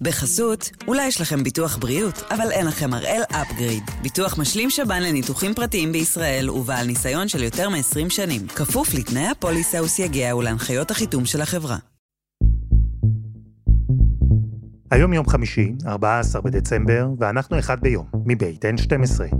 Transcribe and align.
בחסות, 0.00 0.70
אולי 0.88 1.06
יש 1.06 1.20
לכם 1.20 1.42
ביטוח 1.42 1.76
בריאות, 1.76 2.22
אבל 2.30 2.50
אין 2.50 2.66
לכם 2.66 2.94
הראל 2.94 3.22
אפגריד. 3.30 3.82
ביטוח 4.02 4.38
משלים 4.38 4.70
שב"ן 4.70 5.02
לניתוחים 5.02 5.54
פרטיים 5.54 5.92
בישראל 5.92 6.50
ובעל 6.50 6.86
ניסיון 6.86 7.28
של 7.28 7.42
יותר 7.42 7.68
מ-20 7.68 8.08
שנים. 8.10 8.46
כפוף 8.48 8.94
לתנאי 8.94 9.26
הפוליסה 9.26 9.82
וסייגיה 9.82 10.36
ולהנחיות 10.36 10.90
החיתום 10.90 11.24
של 11.24 11.40
החברה. 11.40 11.76
היום 14.90 15.12
יום 15.12 15.28
חמישי, 15.28 15.72
14 15.86 16.42
בדצמבר, 16.42 17.08
ואנחנו 17.18 17.58
אחד 17.58 17.80
ביום, 17.80 18.06
מבית 18.26 18.64
N12. 18.64 19.36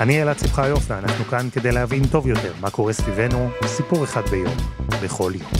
אני 0.00 0.22
אלעד 0.22 0.38
שמחיוף, 0.38 0.84
ואנחנו 0.90 1.24
כאן 1.24 1.50
כדי 1.52 1.72
להבין 1.72 2.02
טוב 2.12 2.26
יותר 2.26 2.52
מה 2.60 2.70
קורה 2.70 2.92
סביבנו, 2.92 3.50
סיפור 3.66 4.04
אחד 4.04 4.22
ביום, 4.30 4.56
בכל 5.04 5.32
יום. 5.34 5.50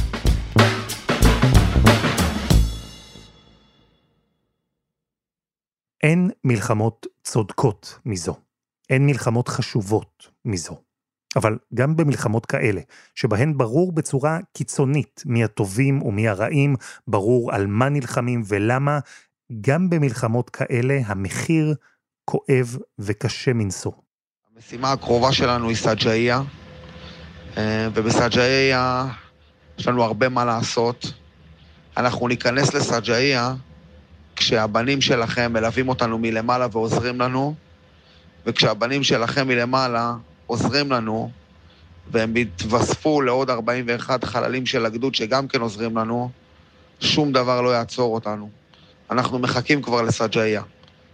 אין 6.03 6.31
מלחמות 6.45 7.07
צודקות 7.23 7.99
מזו. 8.07 8.35
אין 8.91 9.07
מלחמות 9.07 9.49
חשובות 9.49 10.29
מזו. 10.45 10.77
אבל 11.37 11.59
גם 11.75 11.97
במלחמות 11.97 12.47
כאלה, 12.47 12.81
שבהן 13.15 13.57
ברור 13.57 13.93
בצורה 13.93 14.39
קיצונית 14.53 15.23
מי 15.27 15.45
הטובים 15.45 16.03
ומי 16.03 16.29
הרעים, 16.29 16.77
ברור 17.09 17.55
על 17.55 17.67
מה 17.67 17.89
נלחמים 17.89 18.43
ולמה, 18.49 18.99
גם 19.61 19.91
במלחמות 19.91 20.51
כאלה 20.51 21.01
המחיר 21.07 21.75
כואב 22.25 22.77
וקשה 22.99 23.53
מנשוא. 23.53 23.93
המשימה 24.61 24.93
הקרובה 24.93 25.33
שלנו 25.33 25.69
היא 25.69 25.77
סג'איה, 25.77 26.43
אה, 27.57 27.89
ובסג'איה 27.95 29.07
יש 29.79 29.87
לנו 29.87 30.05
הרבה 30.05 30.29
מה 30.29 30.45
לעשות. 30.45 31.13
אנחנו 31.97 32.29
ניכנס 32.29 32.75
לסג'איה 32.75 33.55
כשהבנים 34.37 35.01
שלכם 35.01 35.53
מלווים 35.53 35.89
אותנו 35.89 36.19
מלמעלה 36.19 36.67
ועוזרים 36.73 37.21
לנו, 37.21 37.55
וכשהבנים 38.47 39.03
שלכם 39.03 39.49
מלמעלה 39.49 40.15
עוזרים 40.47 40.93
לנו, 40.93 41.31
והם 42.11 42.37
יתווספו 42.37 43.21
לעוד 43.21 43.51
41 43.51 44.25
חללים 44.25 44.67
של 44.67 44.87
הגדוד 44.87 45.15
שגם 45.15 45.49
כן 45.49 45.61
עוזרים 45.61 45.97
לנו, 45.97 46.31
שום 47.01 47.33
דבר 47.33 47.61
לא 47.61 47.69
יעצור 47.69 48.15
אותנו. 48.15 48.51
אנחנו 49.11 49.39
מחכים 49.39 49.83
כבר 49.83 50.03
לסג'איה. 50.03 50.63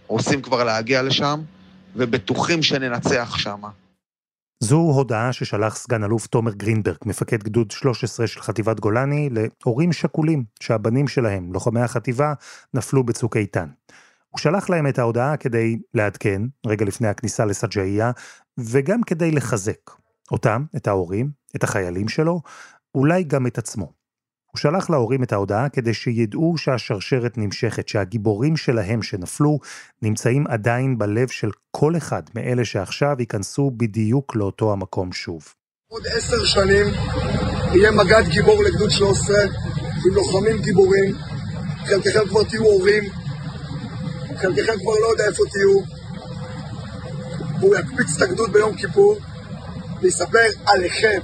רוצים 0.07 0.41
כבר 0.41 0.63
להגיע 0.63 1.01
לשם, 1.01 1.41
ובטוחים 1.97 2.63
שננצח 2.63 3.37
שם. 3.37 3.61
זו 4.59 4.77
הודעה 4.77 5.33
ששלח 5.33 5.75
סגן 5.75 6.03
אלוף 6.03 6.27
תומר 6.27 6.53
גרינברג, 6.53 6.97
מפקד 7.05 7.43
גדוד 7.43 7.71
13 7.71 8.27
של 8.27 8.41
חטיבת 8.41 8.79
גולני, 8.79 9.29
להורים 9.31 9.93
שכולים 9.93 10.43
שהבנים 10.59 11.07
שלהם, 11.07 11.53
לוחמי 11.53 11.81
החטיבה, 11.81 12.33
נפלו 12.73 13.03
בצוק 13.03 13.37
איתן. 13.37 13.67
הוא 14.29 14.39
שלח 14.39 14.69
להם 14.69 14.87
את 14.87 14.99
ההודעה 14.99 15.37
כדי 15.37 15.79
לעדכן, 15.93 16.41
רגע 16.65 16.85
לפני 16.85 17.07
הכניסה 17.07 17.45
לסג'איה, 17.45 18.11
וגם 18.57 19.03
כדי 19.03 19.31
לחזק 19.31 19.91
אותם, 20.31 20.65
את 20.75 20.87
ההורים, 20.87 21.29
את 21.55 21.63
החיילים 21.63 22.07
שלו, 22.09 22.41
אולי 22.95 23.23
גם 23.23 23.47
את 23.47 23.57
עצמו. 23.57 23.96
הוא 24.51 24.59
שלח 24.59 24.89
להורים 24.89 25.23
את 25.23 25.33
ההודעה 25.33 25.69
כדי 25.69 25.93
שידעו 25.93 26.57
שהשרשרת 26.57 27.37
נמשכת, 27.37 27.87
שהגיבורים 27.87 28.57
שלהם 28.57 29.01
שנפלו 29.01 29.59
נמצאים 30.01 30.47
עדיין 30.47 30.97
בלב 30.97 31.27
של 31.27 31.49
כל 31.71 31.97
אחד 31.97 32.21
מאלה 32.35 32.65
שעכשיו 32.65 33.15
ייכנסו 33.19 33.71
בדיוק 33.77 34.35
לאותו 34.35 34.71
המקום 34.73 35.13
שוב. 35.13 35.53
עוד 35.87 36.03
עשר 36.07 36.45
שנים 36.45 36.85
יהיה 37.73 37.91
מג"ד 37.91 38.23
גיבור 38.29 38.63
לגדוד 38.63 38.89
13 38.89 39.35
עם 40.05 40.13
לוחמים 40.13 40.61
גיבורים, 40.61 41.15
חלקכם 41.85 42.27
כבר 42.29 42.43
תהיו 42.43 42.63
הורים, 42.63 43.03
חלקכם 44.37 44.73
כבר 44.81 44.93
לא 45.01 45.11
יודע 45.11 45.23
איפה 45.27 45.43
תהיו. 45.51 45.97
והוא 47.59 47.75
יקפיץ 47.75 48.15
את 48.15 48.21
הגדוד 48.21 48.53
ביום 48.53 48.75
כיפור 48.75 49.17
ויספר 50.01 50.47
עליכם 50.65 51.19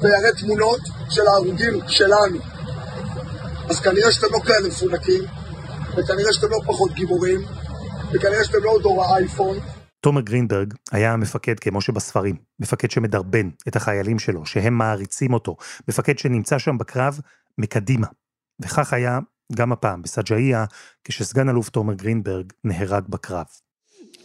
ויראה 0.00 0.32
תמונות 0.40 0.80
של 1.14 1.26
ההרוגים 1.26 1.80
שלנו. 1.88 2.38
אז 3.70 3.80
כנראה 3.80 4.12
שאתם 4.12 4.26
לא 4.32 4.38
כאלה 4.38 4.68
מפונקים, 4.68 5.22
וכנראה 5.96 6.32
שאתם 6.32 6.50
לא 6.50 6.58
פחות 6.66 6.92
גיבורים, 6.92 7.40
וכנראה 8.12 8.44
שאתם 8.44 8.64
לא 8.64 8.78
דור 8.82 9.04
האייפון. 9.04 9.58
תומר 10.00 10.20
גרינברג 10.20 10.74
היה 10.92 11.16
מפקד 11.16 11.60
כמו 11.60 11.80
שבספרים, 11.80 12.36
מפקד 12.60 12.90
שמדרבן 12.90 13.48
את 13.68 13.76
החיילים 13.76 14.18
שלו, 14.18 14.46
שהם 14.46 14.74
מעריצים 14.78 15.32
אותו, 15.32 15.56
מפקד 15.88 16.18
שנמצא 16.18 16.58
שם 16.58 16.78
בקרב 16.78 17.20
מקדימה. 17.58 18.06
וכך 18.60 18.92
היה 18.92 19.18
גם 19.54 19.72
הפעם 19.72 20.02
בסג'איה, 20.02 20.64
כשסגן 21.04 21.48
אלוף 21.48 21.68
תומר 21.68 21.94
גרינברג 21.94 22.52
נהרג 22.64 23.04
בקרב. 23.08 23.46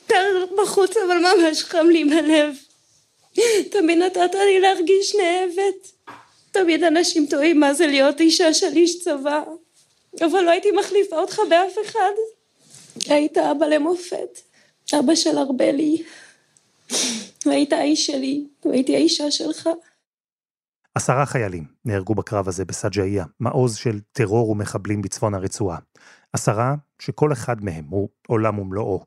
קר 0.07 0.45
בחוץ 0.63 0.91
אבל 0.97 1.17
ממש 1.17 1.63
חם 1.63 1.85
לי 1.91 2.03
בלב. 2.03 2.55
תמיד 3.71 3.97
נתת 3.97 4.33
לי 4.33 4.59
להרגיש 4.59 5.15
נאהבת. 5.15 5.97
תמיד 6.61 6.83
אנשים 6.83 7.25
טועים 7.29 7.59
מה 7.59 7.73
זה 7.73 7.87
להיות 7.87 8.19
אישה 8.19 8.53
של 8.53 8.71
איש 8.75 9.03
צבא. 9.03 9.43
אבל 10.21 10.41
לא 10.41 10.51
הייתי 10.51 10.71
מחליפה 10.71 11.19
אותך 11.19 11.39
באף 11.49 11.75
אחד. 11.85 12.11
היית 13.09 13.37
אבא 13.37 13.65
למופת. 13.65 14.39
אבא 14.99 15.15
של 15.15 15.37
ארבלי. 15.37 16.03
והיית 17.45 17.73
האיש 17.73 18.05
שלי, 18.05 18.47
והייתי 18.65 18.95
האישה 18.95 19.31
שלך. 19.31 19.69
עשרה 20.95 21.25
חיילים 21.25 21.65
נהרגו 21.85 22.15
בקרב 22.15 22.47
הזה 22.47 22.65
בסג'איה, 22.65 23.25
מעוז 23.39 23.75
של 23.75 23.99
טרור 24.11 24.49
ומחבלים 24.49 25.01
בצפון 25.01 25.33
הרצועה. 25.33 25.77
עשרה 26.33 26.75
שכל 26.99 27.33
אחד 27.33 27.63
מהם 27.63 27.85
הוא 27.89 28.09
עולם 28.27 28.59
ומלואו. 28.59 29.05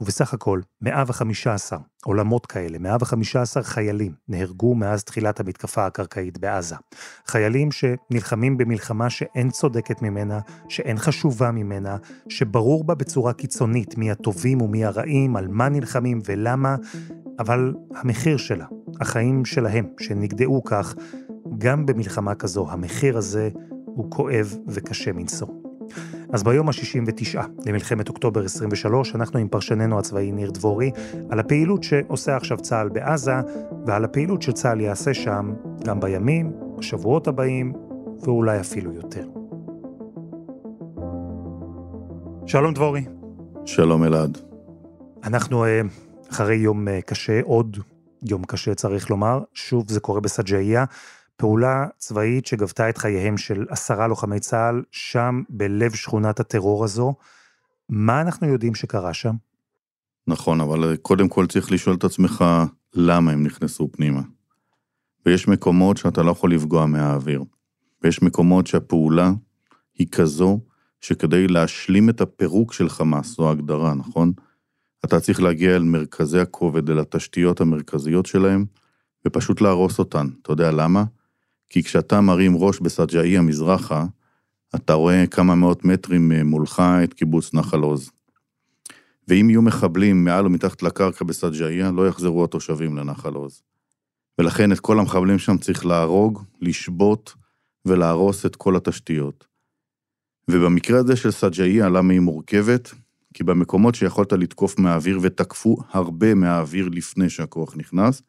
ובסך 0.00 0.34
הכל 0.34 0.60
115 0.82 1.78
עולמות 2.04 2.46
כאלה, 2.46 2.78
115 2.78 3.62
חיילים 3.62 4.12
נהרגו 4.28 4.74
מאז 4.74 5.04
תחילת 5.04 5.40
המתקפה 5.40 5.86
הקרקעית 5.86 6.38
בעזה. 6.38 6.76
חיילים 7.26 7.68
שנלחמים 7.72 8.56
במלחמה 8.56 9.10
שאין 9.10 9.50
צודקת 9.50 10.02
ממנה, 10.02 10.40
שאין 10.68 10.98
חשובה 10.98 11.50
ממנה, 11.50 11.96
שברור 12.28 12.84
בה 12.84 12.94
בצורה 12.94 13.32
קיצונית 13.32 13.98
מי 13.98 14.10
הטובים 14.10 14.62
ומי 14.62 14.84
הרעים, 14.84 15.36
על 15.36 15.48
מה 15.48 15.68
נלחמים 15.68 16.20
ולמה, 16.24 16.76
אבל 17.38 17.74
המחיר 17.94 18.36
שלה, 18.36 18.66
החיים 19.00 19.44
שלהם, 19.44 19.86
שנגדעו 20.00 20.64
כך, 20.64 20.94
גם 21.58 21.86
במלחמה 21.86 22.34
כזו, 22.34 22.70
המחיר 22.70 23.18
הזה 23.18 23.50
הוא 23.84 24.10
כואב 24.10 24.56
וקשה 24.68 25.12
מנשוא. 25.12 25.59
אז 26.32 26.42
ביום 26.42 26.68
ה-69 26.68 27.38
למלחמת 27.66 28.08
אוקטובר 28.08 28.44
23, 28.44 29.14
אנחנו 29.14 29.38
עם 29.38 29.48
פרשננו 29.48 29.98
הצבאי 29.98 30.32
ניר 30.32 30.50
דבורי, 30.50 30.90
על 31.30 31.40
הפעילות 31.40 31.82
שעושה 31.82 32.36
עכשיו 32.36 32.56
צה"ל 32.56 32.88
בעזה, 32.88 33.34
ועל 33.86 34.04
הפעילות 34.04 34.42
שצה"ל 34.42 34.80
יעשה 34.80 35.14
שם 35.14 35.54
גם 35.84 36.00
בימים, 36.00 36.52
בשבועות 36.78 37.28
הבאים, 37.28 37.72
ואולי 38.20 38.60
אפילו 38.60 38.92
יותר. 38.92 39.26
שלום 42.46 42.74
דבורי. 42.74 43.04
שלום 43.66 44.04
אלעד. 44.04 44.38
אנחנו 45.24 45.64
אה, 45.64 45.80
אחרי 46.30 46.56
יום 46.56 46.88
אה, 46.88 47.02
קשה, 47.02 47.40
עוד 47.44 47.76
יום 48.22 48.44
קשה 48.44 48.74
צריך 48.74 49.10
לומר, 49.10 49.42
שוב 49.54 49.84
זה 49.88 50.00
קורה 50.00 50.20
בסג'איה. 50.20 50.84
פעולה 51.40 51.86
צבאית 51.98 52.46
שגבתה 52.46 52.88
את 52.88 52.98
חייהם 52.98 53.36
של 53.36 53.66
עשרה 53.68 54.06
לוחמי 54.06 54.40
צה"ל, 54.40 54.82
שם 54.90 55.42
בלב 55.48 55.94
שכונת 55.94 56.40
הטרור 56.40 56.84
הזו. 56.84 57.14
מה 57.88 58.20
אנחנו 58.20 58.46
יודעים 58.46 58.74
שקרה 58.74 59.14
שם? 59.14 59.34
נכון, 60.26 60.60
אבל 60.60 60.96
קודם 60.96 61.28
כל 61.28 61.46
צריך 61.46 61.72
לשאול 61.72 61.96
את 61.96 62.04
עצמך 62.04 62.44
למה 62.94 63.32
הם 63.32 63.42
נכנסו 63.42 63.88
פנימה. 63.92 64.20
ויש 65.26 65.48
מקומות 65.48 65.96
שאתה 65.96 66.22
לא 66.22 66.30
יכול 66.30 66.54
לפגוע 66.54 66.86
מהאוויר. 66.86 67.44
ויש 68.02 68.22
מקומות 68.22 68.66
שהפעולה 68.66 69.32
היא 69.98 70.06
כזו 70.12 70.60
שכדי 71.00 71.48
להשלים 71.48 72.08
את 72.08 72.20
הפירוק 72.20 72.72
של 72.72 72.88
חמאס, 72.88 73.36
זו 73.36 73.48
ההגדרה, 73.48 73.94
נכון? 73.94 74.32
אתה 75.04 75.20
צריך 75.20 75.42
להגיע 75.42 75.76
אל 75.76 75.82
מרכזי 75.82 76.40
הכובד, 76.40 76.90
אל 76.90 76.98
התשתיות 76.98 77.60
המרכזיות 77.60 78.26
שלהם, 78.26 78.64
ופשוט 79.26 79.60
להרוס 79.60 79.98
אותן. 79.98 80.26
אתה 80.42 80.52
יודע 80.52 80.70
למה? 80.70 81.04
כי 81.70 81.82
כשאתה 81.82 82.20
מרים 82.20 82.56
ראש 82.56 82.80
בסג'איה 82.80 83.42
מזרחה, 83.42 84.04
אתה 84.74 84.92
רואה 84.92 85.26
כמה 85.26 85.54
מאות 85.54 85.84
מטרים 85.84 86.32
מולך 86.32 86.82
את 87.04 87.14
קיבוץ 87.14 87.54
נחל 87.54 87.80
עוז. 87.80 88.10
ואם 89.28 89.50
יהיו 89.50 89.62
מחבלים 89.62 90.24
מעל 90.24 90.46
ומתחת 90.46 90.82
לקרקע 90.82 91.24
בסג'איה, 91.24 91.90
לא 91.90 92.08
יחזרו 92.08 92.44
התושבים 92.44 92.96
לנחל 92.96 93.34
עוז. 93.34 93.62
ולכן 94.38 94.72
את 94.72 94.80
כל 94.80 94.98
המחבלים 94.98 95.38
שם 95.38 95.58
צריך 95.58 95.86
להרוג, 95.86 96.44
לשבות 96.60 97.34
ולהרוס 97.84 98.46
את 98.46 98.56
כל 98.56 98.76
התשתיות. 98.76 99.46
ובמקרה 100.50 100.98
הזה 100.98 101.16
של 101.16 101.30
סג'איה, 101.30 101.88
למה 101.88 102.12
היא 102.12 102.20
מורכבת? 102.20 102.94
כי 103.34 103.44
במקומות 103.44 103.94
שיכולת 103.94 104.32
לתקוף 104.32 104.78
מהאוויר 104.78 105.18
ותקפו 105.22 105.76
הרבה 105.90 106.34
מהאוויר 106.34 106.88
לפני 106.88 107.30
שהכוח 107.30 107.76
נכנס, 107.76 108.22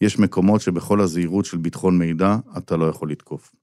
יש 0.00 0.18
מקומות 0.18 0.60
שבכל 0.60 1.00
הזהירות 1.00 1.44
של 1.44 1.58
ביטחון 1.58 1.98
מידע, 1.98 2.36
אתה 2.58 2.76
לא 2.76 2.84
יכול 2.84 3.10
לתקוף. 3.10 3.54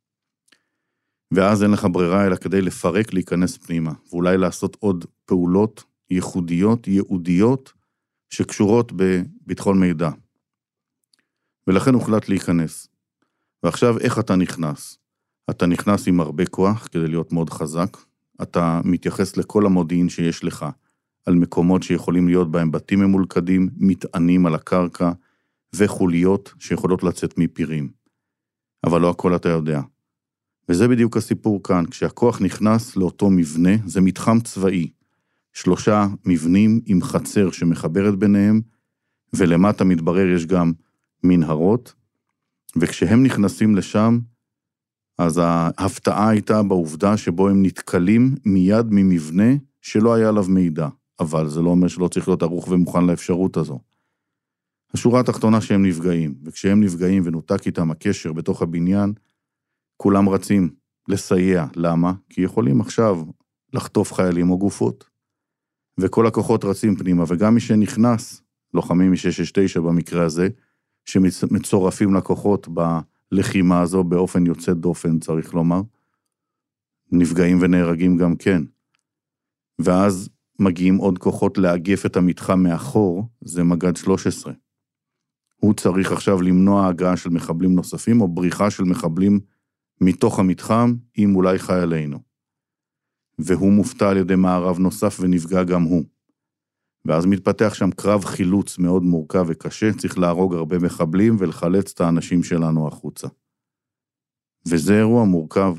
ואז 1.33 1.63
אין 1.63 1.71
לך 1.71 1.87
ברירה 1.91 2.25
אלא 2.25 2.35
כדי 2.35 2.61
לפרק, 2.61 3.13
להיכנס 3.13 3.57
פנימה, 3.57 3.91
ואולי 4.09 4.37
לעשות 4.37 4.77
עוד 4.79 5.05
פעולות 5.25 5.83
ייחודיות, 6.09 6.87
ייעודיות, 6.87 7.73
שקשורות 8.29 8.91
בביטחון 8.95 9.79
מידע. 9.79 10.09
ולכן 11.67 11.93
הוחלט 11.93 12.29
להיכנס. 12.29 12.87
ועכשיו, 13.63 13.99
איך 13.99 14.19
אתה 14.19 14.35
נכנס? 14.35 14.97
אתה 15.49 15.65
נכנס 15.65 16.07
עם 16.07 16.19
הרבה 16.19 16.45
כוח 16.45 16.87
כדי 16.87 17.07
להיות 17.07 17.33
מאוד 17.33 17.49
חזק, 17.49 17.97
אתה 18.41 18.81
מתייחס 18.83 19.37
לכל 19.37 19.65
המודיעין 19.65 20.09
שיש 20.09 20.43
לך, 20.43 20.65
על 21.25 21.35
מקומות 21.35 21.83
שיכולים 21.83 22.27
להיות 22.27 22.51
בהם 22.51 22.71
בתים 22.71 22.99
ממולכדים, 22.99 23.69
מטענים 23.77 24.45
על 24.45 24.55
הקרקע, 24.55 25.11
וחוליות 25.77 26.53
שיכולות 26.59 27.03
לצאת 27.03 27.37
מפירים. 27.37 27.89
אבל 28.83 29.01
לא 29.01 29.09
הכל 29.09 29.35
אתה 29.35 29.49
יודע. 29.49 29.81
וזה 30.69 30.87
בדיוק 30.87 31.17
הסיפור 31.17 31.63
כאן, 31.63 31.85
כשהכוח 31.85 32.41
נכנס 32.41 32.95
לאותו 32.95 33.29
מבנה, 33.29 33.69
זה 33.85 34.01
מתחם 34.01 34.39
צבאי. 34.39 34.89
שלושה 35.53 36.07
מבנים 36.25 36.81
עם 36.85 37.01
חצר 37.01 37.51
שמחברת 37.51 38.15
ביניהם, 38.15 38.61
ולמטה 39.33 39.83
מתברר 39.83 40.27
יש 40.27 40.45
גם 40.45 40.73
מנהרות, 41.23 41.93
וכשהם 42.75 43.23
נכנסים 43.23 43.75
לשם, 43.75 44.19
אז 45.17 45.41
ההפתעה 45.43 46.29
הייתה 46.29 46.63
בעובדה 46.63 47.17
שבו 47.17 47.49
הם 47.49 47.63
נתקלים 47.63 48.35
מיד 48.45 48.85
ממבנה 48.89 49.53
שלא 49.81 50.13
היה 50.13 50.29
עליו 50.29 50.45
מידע, 50.49 50.87
אבל 51.19 51.49
זה 51.49 51.61
לא 51.61 51.69
אומר 51.69 51.87
שלא 51.87 52.07
צריך 52.07 52.27
להיות 52.27 52.43
ערוך 52.43 52.67
ומוכן 52.67 53.05
לאפשרות 53.05 53.57
הזו. 53.57 53.79
השורה 54.95 55.19
התחתונה 55.19 55.61
שהם 55.61 55.85
נפגעים, 55.85 56.35
וכשהם 56.43 56.83
נפגעים 56.83 57.23
ונותק 57.25 57.65
איתם 57.65 57.91
הקשר 57.91 58.33
בתוך 58.33 58.61
הבניין, 58.61 59.13
כולם 59.97 60.29
רצים 60.29 60.69
לסייע. 61.07 61.65
למה? 61.75 62.13
כי 62.29 62.41
יכולים 62.41 62.81
עכשיו 62.81 63.17
לחטוף 63.73 64.13
חיילים 64.13 64.49
או 64.49 64.57
גופות. 64.57 65.09
וכל 65.99 66.27
הכוחות 66.27 66.65
רצים 66.65 66.95
פנימה, 66.95 67.23
וגם 67.27 67.53
מי 67.53 67.59
שנכנס, 67.59 68.41
לוחמים 68.73 69.11
מ-669 69.11 69.81
במקרה 69.81 70.25
הזה, 70.25 70.47
שמצורפים 71.05 72.13
לכוחות 72.13 72.67
בלחימה 73.31 73.81
הזו 73.81 74.03
באופן 74.03 74.45
יוצא 74.45 74.73
דופן, 74.73 75.19
צריך 75.19 75.53
לומר, 75.53 75.81
נפגעים 77.11 77.57
ונהרגים 77.61 78.17
גם 78.17 78.35
כן. 78.35 78.61
ואז 79.79 80.29
מגיעים 80.59 80.95
עוד 80.95 81.17
כוחות 81.17 81.57
לאגף 81.57 82.05
את 82.05 82.17
המתחם 82.17 82.59
מאחור, 82.59 83.23
זה 83.41 83.63
מג"ד 83.63 83.95
13. 83.95 84.53
הוא 85.55 85.73
צריך 85.73 86.11
עכשיו 86.11 86.41
למנוע 86.41 86.87
הגעה 86.87 87.17
של 87.17 87.29
מחבלים 87.29 87.75
נוספים, 87.75 88.21
או 88.21 88.27
בריחה 88.27 88.71
של 88.71 88.83
מחבלים 88.83 89.39
מתוך 90.01 90.39
המתחם, 90.39 90.93
עם 91.17 91.35
אולי 91.35 91.59
חיילינו. 91.59 92.19
והוא 93.39 93.71
מופתע 93.71 94.09
על 94.09 94.17
ידי 94.17 94.35
מערב 94.35 94.79
נוסף 94.79 95.17
ונפגע 95.19 95.63
גם 95.63 95.83
הוא. 95.83 96.03
ואז 97.05 97.25
מתפתח 97.25 97.73
שם 97.73 97.91
קרב 97.91 98.25
חילוץ 98.25 98.77
מאוד 98.77 99.03
מורכב 99.03 99.45
וקשה, 99.47 99.93
צריך 99.93 100.17
להרוג 100.17 100.55
הרבה 100.55 100.79
מחבלים 100.79 101.35
ולחלץ 101.39 101.91
את 101.91 102.01
האנשים 102.01 102.43
שלנו 102.43 102.87
החוצה. 102.87 103.27
וזה 104.67 104.97
אירוע 104.97 105.25
מורכב, 105.25 105.75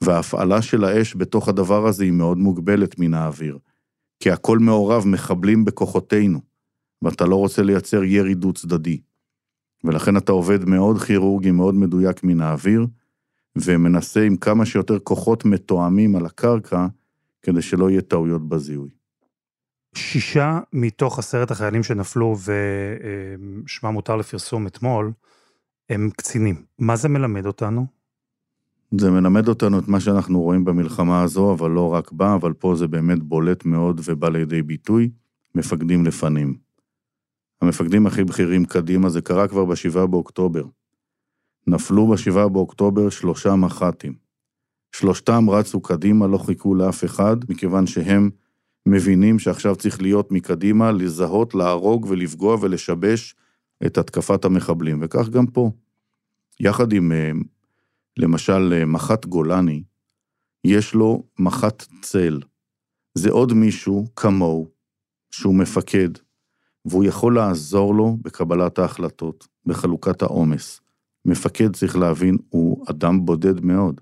וההפעלה 0.00 0.62
של 0.62 0.84
האש 0.84 1.16
בתוך 1.16 1.48
הדבר 1.48 1.86
הזה 1.86 2.04
היא 2.04 2.12
מאוד 2.12 2.38
מוגבלת 2.38 2.98
מן 2.98 3.14
האוויר, 3.14 3.58
כי 4.20 4.30
הכל 4.30 4.58
מעורב 4.58 5.06
מחבלים 5.06 5.64
בכוחותינו, 5.64 6.40
ואתה 7.02 7.26
לא 7.26 7.36
רוצה 7.36 7.62
לייצר 7.62 8.04
ירי 8.04 8.34
דו-צדדי. 8.34 9.00
ולכן 9.84 10.16
אתה 10.16 10.32
עובד 10.32 10.64
מאוד 10.64 10.98
כירורגי, 10.98 11.50
מאוד 11.50 11.74
מדויק 11.74 12.24
מן 12.24 12.40
האוויר, 12.40 12.86
ומנסה 13.56 14.22
עם 14.22 14.36
כמה 14.36 14.66
שיותר 14.66 14.98
כוחות 14.98 15.44
מתואמים 15.44 16.16
על 16.16 16.26
הקרקע, 16.26 16.86
כדי 17.42 17.62
שלא 17.62 17.90
יהיה 17.90 18.00
טעויות 18.00 18.48
בזיהוי. 18.48 18.90
שישה 19.94 20.58
מתוך 20.72 21.18
עשרת 21.18 21.50
החיילים 21.50 21.82
שנפלו 21.82 22.36
ושמם 23.66 23.94
הותר 23.94 24.16
לפרסום 24.16 24.66
אתמול, 24.66 25.12
הם 25.90 26.10
קצינים. 26.16 26.62
מה 26.78 26.96
זה 26.96 27.08
מלמד 27.08 27.46
אותנו? 27.46 27.86
זה 28.98 29.10
מלמד 29.10 29.48
אותנו 29.48 29.78
את 29.78 29.88
מה 29.88 30.00
שאנחנו 30.00 30.40
רואים 30.40 30.64
במלחמה 30.64 31.22
הזו, 31.22 31.52
אבל 31.52 31.70
לא 31.70 31.94
רק 31.94 32.12
בה, 32.12 32.34
אבל 32.34 32.52
פה 32.52 32.74
זה 32.74 32.88
באמת 32.88 33.22
בולט 33.22 33.64
מאוד 33.64 34.00
ובא 34.04 34.28
לידי 34.28 34.62
ביטוי, 34.62 35.10
מפקדים 35.54 36.06
לפנים. 36.06 36.65
המפקדים 37.62 38.06
הכי 38.06 38.24
בכירים 38.24 38.64
קדימה, 38.64 39.08
זה 39.08 39.20
קרה 39.20 39.48
כבר 39.48 39.64
בשבעה 39.64 40.06
באוקטובר. 40.06 40.64
נפלו 41.66 42.08
בשבעה 42.08 42.48
באוקטובר 42.48 43.10
שלושה 43.10 43.54
מח"טים. 43.54 44.14
שלושתם 44.92 45.50
רצו 45.50 45.80
קדימה, 45.80 46.26
לא 46.26 46.38
חיכו 46.38 46.74
לאף 46.74 47.04
אחד, 47.04 47.36
מכיוון 47.48 47.86
שהם 47.86 48.30
מבינים 48.86 49.38
שעכשיו 49.38 49.76
צריך 49.76 50.02
להיות 50.02 50.32
מקדימה, 50.32 50.92
לזהות, 50.92 51.54
להרוג 51.54 52.06
ולפגוע 52.08 52.56
ולשבש 52.60 53.34
את 53.86 53.98
התקפת 53.98 54.44
המחבלים, 54.44 54.98
וכך 55.02 55.28
גם 55.28 55.46
פה. 55.46 55.70
יחד 56.60 56.92
עם, 56.92 57.12
אה, 57.12 57.30
למשל, 58.16 58.72
אה, 58.72 58.84
מח"ט 58.84 59.26
גולני, 59.26 59.82
יש 60.64 60.94
לו 60.94 61.22
מח"ט 61.38 61.86
צל. 62.02 62.40
זה 63.14 63.30
עוד 63.30 63.52
מישהו 63.52 64.06
כמוהו, 64.16 64.68
שהוא 65.30 65.54
מפקד, 65.54 66.08
והוא 66.86 67.04
יכול 67.04 67.34
לעזור 67.34 67.94
לו 67.94 68.16
בקבלת 68.22 68.78
ההחלטות, 68.78 69.48
בחלוקת 69.66 70.22
העומס. 70.22 70.80
מפקד, 71.24 71.76
צריך 71.76 71.96
להבין, 71.96 72.36
הוא 72.48 72.84
אדם 72.90 73.24
בודד 73.24 73.60
מאוד. 73.60 74.00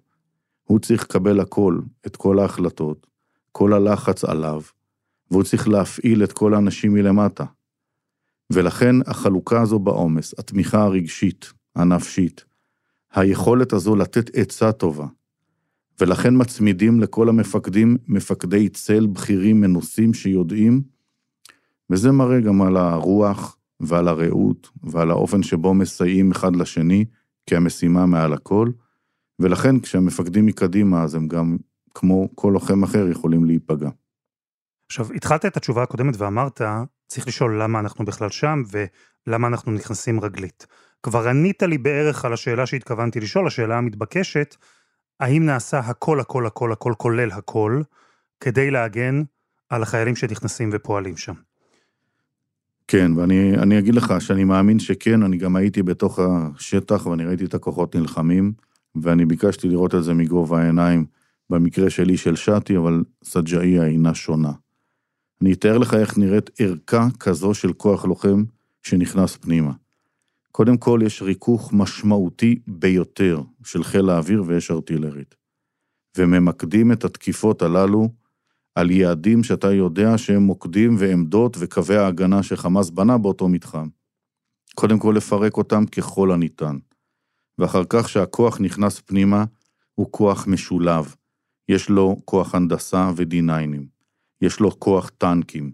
הוא 0.64 0.78
צריך 0.78 1.02
לקבל 1.02 1.40
הכל, 1.40 1.78
את 2.06 2.16
כל 2.16 2.38
ההחלטות, 2.38 3.06
כל 3.52 3.72
הלחץ 3.72 4.24
עליו, 4.24 4.60
והוא 5.30 5.42
צריך 5.42 5.68
להפעיל 5.68 6.24
את 6.24 6.32
כל 6.32 6.54
האנשים 6.54 6.94
מלמטה. 6.94 7.44
ולכן 8.52 8.96
החלוקה 9.06 9.62
הזו 9.62 9.78
בעומס, 9.78 10.34
התמיכה 10.38 10.82
הרגשית, 10.82 11.52
הנפשית, 11.76 12.44
היכולת 13.14 13.72
הזו 13.72 13.96
לתת 13.96 14.30
עצה 14.34 14.72
טובה, 14.72 15.06
ולכן 16.00 16.34
מצמידים 16.36 17.00
לכל 17.00 17.28
המפקדים 17.28 17.96
מפקדי 18.08 18.68
צל 18.68 19.06
בכירים 19.06 19.60
מנוסים 19.60 20.14
שיודעים, 20.14 20.93
וזה 21.90 22.12
מראה 22.12 22.40
גם 22.40 22.62
על 22.62 22.76
הרוח 22.76 23.56
ועל 23.80 24.08
הרעות 24.08 24.70
ועל 24.82 25.10
האופן 25.10 25.42
שבו 25.42 25.74
מסייעים 25.74 26.30
אחד 26.30 26.56
לשני, 26.56 27.04
כי 27.46 27.56
המשימה 27.56 28.06
מעל 28.06 28.32
הכל, 28.32 28.70
ולכן 29.38 29.80
כשהמפקדים 29.80 30.46
מקדימה, 30.46 31.02
אז 31.02 31.14
הם 31.14 31.28
גם, 31.28 31.56
כמו 31.94 32.28
כל 32.34 32.50
לוחם 32.54 32.82
אחר, 32.82 33.08
יכולים 33.08 33.44
להיפגע. 33.44 33.88
עכשיו, 34.86 35.12
התחלת 35.12 35.46
את 35.46 35.56
התשובה 35.56 35.82
הקודמת 35.82 36.14
ואמרת, 36.18 36.60
צריך 37.06 37.28
לשאול 37.28 37.62
למה 37.62 37.80
אנחנו 37.80 38.04
בכלל 38.04 38.30
שם 38.30 38.62
ולמה 38.70 39.46
אנחנו 39.46 39.72
נכנסים 39.72 40.20
רגלית. 40.20 40.66
כבר 41.02 41.28
ענית 41.28 41.62
לי 41.62 41.78
בערך 41.78 42.24
על 42.24 42.32
השאלה 42.32 42.66
שהתכוונתי 42.66 43.20
לשאול, 43.20 43.46
השאלה 43.46 43.78
המתבקשת, 43.78 44.56
האם 45.20 45.46
נעשה 45.46 45.78
הכל 45.78 46.20
הכל 46.20 46.46
הכל 46.46 46.72
הכל 46.72 46.92
כולל 46.96 47.30
הכל, 47.30 47.82
כדי 48.40 48.70
להגן 48.70 49.22
על 49.70 49.82
החיילים 49.82 50.16
שנכנסים 50.16 50.70
ופועלים 50.72 51.16
שם? 51.16 51.34
כן, 52.88 53.12
ואני 53.16 53.78
אגיד 53.78 53.94
לך 53.94 54.14
שאני 54.18 54.44
מאמין 54.44 54.78
שכן, 54.78 55.22
אני 55.22 55.36
גם 55.36 55.56
הייתי 55.56 55.82
בתוך 55.82 56.18
השטח 56.18 57.06
ואני 57.06 57.24
ראיתי 57.24 57.44
את 57.44 57.54
הכוחות 57.54 57.96
נלחמים, 57.96 58.52
ואני 58.94 59.26
ביקשתי 59.26 59.68
לראות 59.68 59.94
את 59.94 60.04
זה 60.04 60.14
מגובה 60.14 60.62
העיניים, 60.62 61.04
במקרה 61.50 61.90
שלי 61.90 62.16
של 62.16 62.36
שתי, 62.36 62.76
אבל 62.76 63.04
סג'איה 63.24 63.86
אינה 63.86 64.14
שונה. 64.14 64.52
אני 65.42 65.52
אתאר 65.52 65.78
לך 65.78 65.94
איך 65.94 66.18
נראית 66.18 66.50
ערכה 66.58 67.08
כזו 67.20 67.54
של 67.54 67.72
כוח 67.72 68.04
לוחם 68.04 68.44
שנכנס 68.82 69.36
פנימה. 69.36 69.72
קודם 70.52 70.76
כל, 70.76 71.00
יש 71.04 71.22
ריכוך 71.22 71.72
משמעותי 71.72 72.58
ביותר 72.66 73.40
של 73.64 73.84
חיל 73.84 74.10
האוויר 74.10 74.44
ויש 74.46 74.70
ארטילרית. 74.70 75.34
וממקדים 76.18 76.92
את 76.92 77.04
התקיפות 77.04 77.62
הללו 77.62 78.08
על 78.74 78.90
יעדים 78.90 79.42
שאתה 79.42 79.72
יודע 79.72 80.18
שהם 80.18 80.42
מוקדים 80.42 80.96
ועמדות 80.98 81.56
וקווי 81.60 81.96
ההגנה 81.96 82.42
שחמאס 82.42 82.90
בנה 82.90 83.18
באותו 83.18 83.48
מתחם. 83.48 83.88
קודם 84.74 84.98
כל 84.98 85.14
לפרק 85.16 85.56
אותם 85.56 85.86
ככל 85.86 86.32
הניתן. 86.32 86.76
ואחר 87.58 87.82
כך 87.88 88.08
שהכוח 88.08 88.60
נכנס 88.60 89.00
פנימה, 89.00 89.44
הוא 89.94 90.06
כוח 90.10 90.46
משולב. 90.46 91.14
יש 91.68 91.88
לו 91.88 92.16
כוח 92.24 92.54
הנדסה 92.54 93.10
ו-D9ים. 93.16 93.82
יש 94.40 94.60
לו 94.60 94.80
כוח 94.80 95.10
טנקים. 95.18 95.72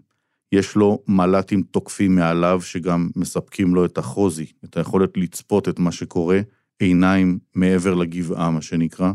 יש 0.51 0.75
לו 0.75 1.03
מל"טים 1.07 1.61
תוקפים 1.61 2.15
מעליו 2.15 2.61
שגם 2.61 3.09
מספקים 3.15 3.75
לו 3.75 3.85
את 3.85 3.97
החוזי, 3.97 4.45
את 4.65 4.77
היכולת 4.77 5.17
לצפות 5.17 5.69
את 5.69 5.79
מה 5.79 5.91
שקורה, 5.91 6.39
עיניים 6.79 7.39
מעבר 7.55 7.93
לגבעה, 7.93 8.49
מה 8.49 8.61
שנקרא. 8.61 9.11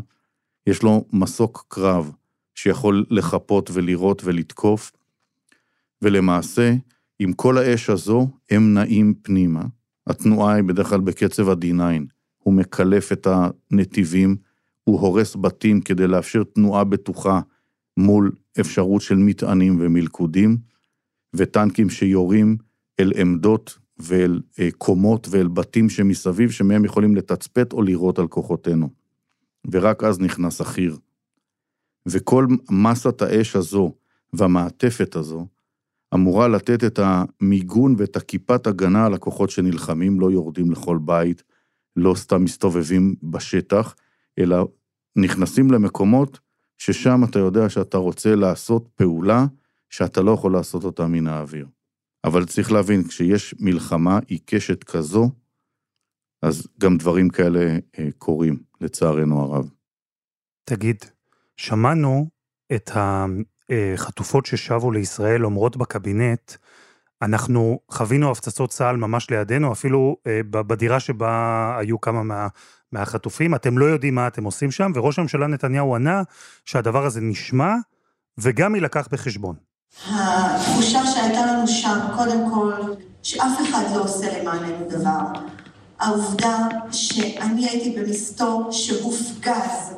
יש 0.67 0.83
לו 0.83 1.05
מסוק 1.13 1.65
קרב 1.67 2.11
שיכול 2.57 3.05
לחפות 3.09 3.69
ולראות 3.73 4.21
ולתקוף, 4.25 4.91
ולמעשה, 6.01 6.73
עם 7.19 7.33
כל 7.33 7.57
האש 7.57 7.89
הזו, 7.89 8.27
הם 8.49 8.73
נעים 8.73 9.13
פנימה. 9.21 9.63
התנועה 10.07 10.53
היא 10.53 10.63
בדרך 10.63 10.87
כלל 10.87 10.99
בקצב 10.99 11.49
ה-D9. 11.49 11.81
הוא 12.37 12.53
מקלף 12.53 13.11
את 13.11 13.27
הנתיבים, 13.29 14.35
הוא 14.83 14.99
הורס 14.99 15.35
בתים 15.35 15.81
כדי 15.81 16.07
לאפשר 16.07 16.43
תנועה 16.43 16.83
בטוחה 16.83 17.41
מול 17.97 18.31
אפשרות 18.59 19.01
של 19.01 19.15
מטענים 19.15 19.77
ומלכודים, 19.79 20.57
וטנקים 21.33 21.89
שיורים 21.89 22.57
אל 22.99 23.11
עמדות 23.15 23.77
ואל 23.99 24.41
אה, 24.59 24.69
קומות 24.77 25.27
ואל 25.31 25.47
בתים 25.47 25.89
שמסביב, 25.89 26.51
שמהם 26.51 26.85
יכולים 26.85 27.15
לתצפת 27.15 27.73
או 27.73 27.81
לירות 27.81 28.19
על 28.19 28.27
כוחותינו. 28.27 28.89
ורק 29.71 30.03
אז 30.03 30.19
נכנס 30.19 30.61
החי"ר. 30.61 30.95
וכל 32.07 32.47
מסת 32.71 33.21
האש 33.21 33.55
הזו 33.55 33.93
והמעטפת 34.33 35.15
הזו 35.15 35.47
אמורה 36.13 36.47
לתת 36.47 36.83
את 36.83 36.99
המיגון 37.03 37.95
ואת 37.97 38.15
הכיפת 38.15 38.67
הגנה 38.67 39.05
על 39.05 39.13
הכוחות 39.13 39.49
שנלחמים, 39.49 40.19
לא 40.19 40.31
יורדים 40.31 40.71
לכל 40.71 40.97
בית, 41.05 41.43
לא 41.95 42.15
סתם 42.15 42.43
מסתובבים 42.43 43.15
בשטח, 43.23 43.95
אלא 44.39 44.67
נכנסים 45.15 45.71
למקומות 45.71 46.39
ששם 46.77 47.23
אתה 47.23 47.39
יודע 47.39 47.69
שאתה 47.69 47.97
רוצה 47.97 48.35
לעשות 48.35 48.87
פעולה 48.95 49.45
שאתה 49.89 50.21
לא 50.21 50.31
יכול 50.31 50.53
לעשות 50.53 50.83
אותה 50.83 51.07
מן 51.07 51.27
האוויר. 51.27 51.67
אבל 52.23 52.45
צריך 52.45 52.71
להבין, 52.71 53.03
כשיש 53.03 53.55
מלחמה 53.59 54.19
עיקשת 54.27 54.83
כזו, 54.83 55.29
אז 56.41 56.67
גם 56.79 56.97
דברים 56.97 57.29
כאלה 57.29 57.77
אה, 57.99 58.09
קורים, 58.17 58.63
לצערנו 58.81 59.41
הרב. 59.41 59.69
תגיד, 60.63 60.97
שמענו 61.57 62.27
את 62.75 62.91
החטופות 62.95 64.45
ששבו 64.45 64.91
לישראל 64.91 65.45
אומרות 65.45 65.77
בקבינט, 65.77 66.51
אנחנו 67.21 67.79
חווינו 67.91 68.31
הפצצות 68.31 68.69
צה"ל 68.69 68.97
ממש 68.97 69.29
לידינו, 69.29 69.71
אפילו 69.71 70.17
אה, 70.27 70.39
בדירה 70.51 70.99
שבה 70.99 71.75
היו 71.79 72.01
כמה 72.01 72.23
מה, 72.23 72.47
מהחטופים, 72.91 73.55
אתם 73.55 73.77
לא 73.77 73.85
יודעים 73.85 74.15
מה 74.15 74.27
אתם 74.27 74.43
עושים 74.43 74.71
שם, 74.71 74.91
וראש 74.95 75.19
הממשלה 75.19 75.47
נתניהו 75.47 75.95
ענה 75.95 76.21
שהדבר 76.65 77.05
הזה 77.05 77.21
נשמע 77.21 77.73
וגם 78.37 78.75
יילקח 78.75 79.07
בחשבון. 79.11 79.55
התחושה 80.09 81.05
שהייתה 81.05 81.45
לנו 81.45 81.67
שם, 81.67 81.99
קודם 82.15 82.53
כל, 82.53 82.73
שאף 83.23 83.69
אחד 83.69 83.83
לא 83.95 84.03
עושה 84.03 84.41
למעננו 84.41 84.89
דבר. 84.89 85.41
העובדה 85.99 86.57
שאני 86.91 87.69
הייתי 87.69 87.99
במסתור 87.99 88.71
שהופגז 88.71 89.93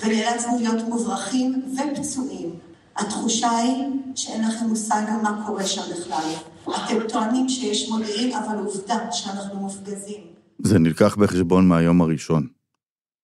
ונאלצנו 0.00 0.58
להיות 0.58 0.88
מוברחים 0.88 1.62
ופצועים. 1.74 2.50
התחושה 2.96 3.50
היא 3.50 3.84
שאין 4.14 4.48
לכם 4.48 4.64
מושג 4.64 5.02
מה 5.22 5.42
קורה 5.46 5.66
שם 5.66 5.82
בכלל. 5.92 6.32
אתם 6.62 7.08
טוענים 7.08 7.48
שיש 7.48 7.88
מודיעין, 7.90 8.36
אבל 8.36 8.58
עובדה 8.58 9.12
שאנחנו 9.12 9.60
מופגזים. 9.60 10.20
זה 10.58 10.78
נלקח 10.78 11.16
בחשבון 11.16 11.68
מהיום 11.68 12.00
הראשון. 12.00 12.46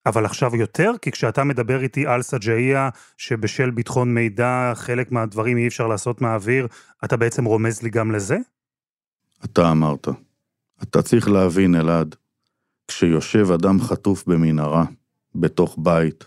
אבל 0.06 0.25
עכשיו 0.25 0.56
יותר, 0.56 0.92
כי 1.02 1.10
כשאתה 1.10 1.44
מדבר 1.44 1.82
איתי 1.82 2.06
על 2.06 2.22
סג'איה, 2.22 2.88
שבשל 3.16 3.70
ביטחון 3.70 4.14
מידע, 4.14 4.72
חלק 4.75 5.12
מהדברים 5.12 5.56
אי 5.56 5.68
אפשר 5.68 5.87
לעשות 5.87 6.20
מהאוויר, 6.20 6.66
אתה 7.04 7.16
בעצם 7.16 7.44
רומז 7.44 7.82
לי 7.82 7.90
גם 7.90 8.12
לזה? 8.12 8.37
אתה 9.44 9.70
אמרת. 9.70 10.08
אתה 10.82 11.02
צריך 11.02 11.28
להבין, 11.28 11.75
אלעד, 11.75 12.14
כשיושב 12.88 13.50
אדם 13.52 13.80
חטוף 13.80 14.25
במנהרה, 14.26 14.84
בתוך 15.34 15.76
בית, 15.78 16.25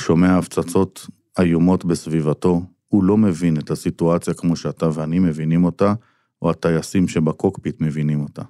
שומע 0.00 0.38
הפצצות 0.38 1.06
איומות 1.38 1.84
בסביבתו, 1.84 2.62
הוא 2.88 3.04
לא 3.04 3.16
מבין 3.16 3.58
את 3.58 3.70
הסיטואציה 3.70 4.34
כמו 4.34 4.56
שאתה 4.56 4.88
ואני 4.94 5.18
מבינים 5.18 5.64
אותה, 5.64 5.94
או 6.42 6.50
הטייסים 6.50 7.08
שבקוקפיט 7.08 7.80
מבינים 7.80 8.20
אותה. 8.20 8.42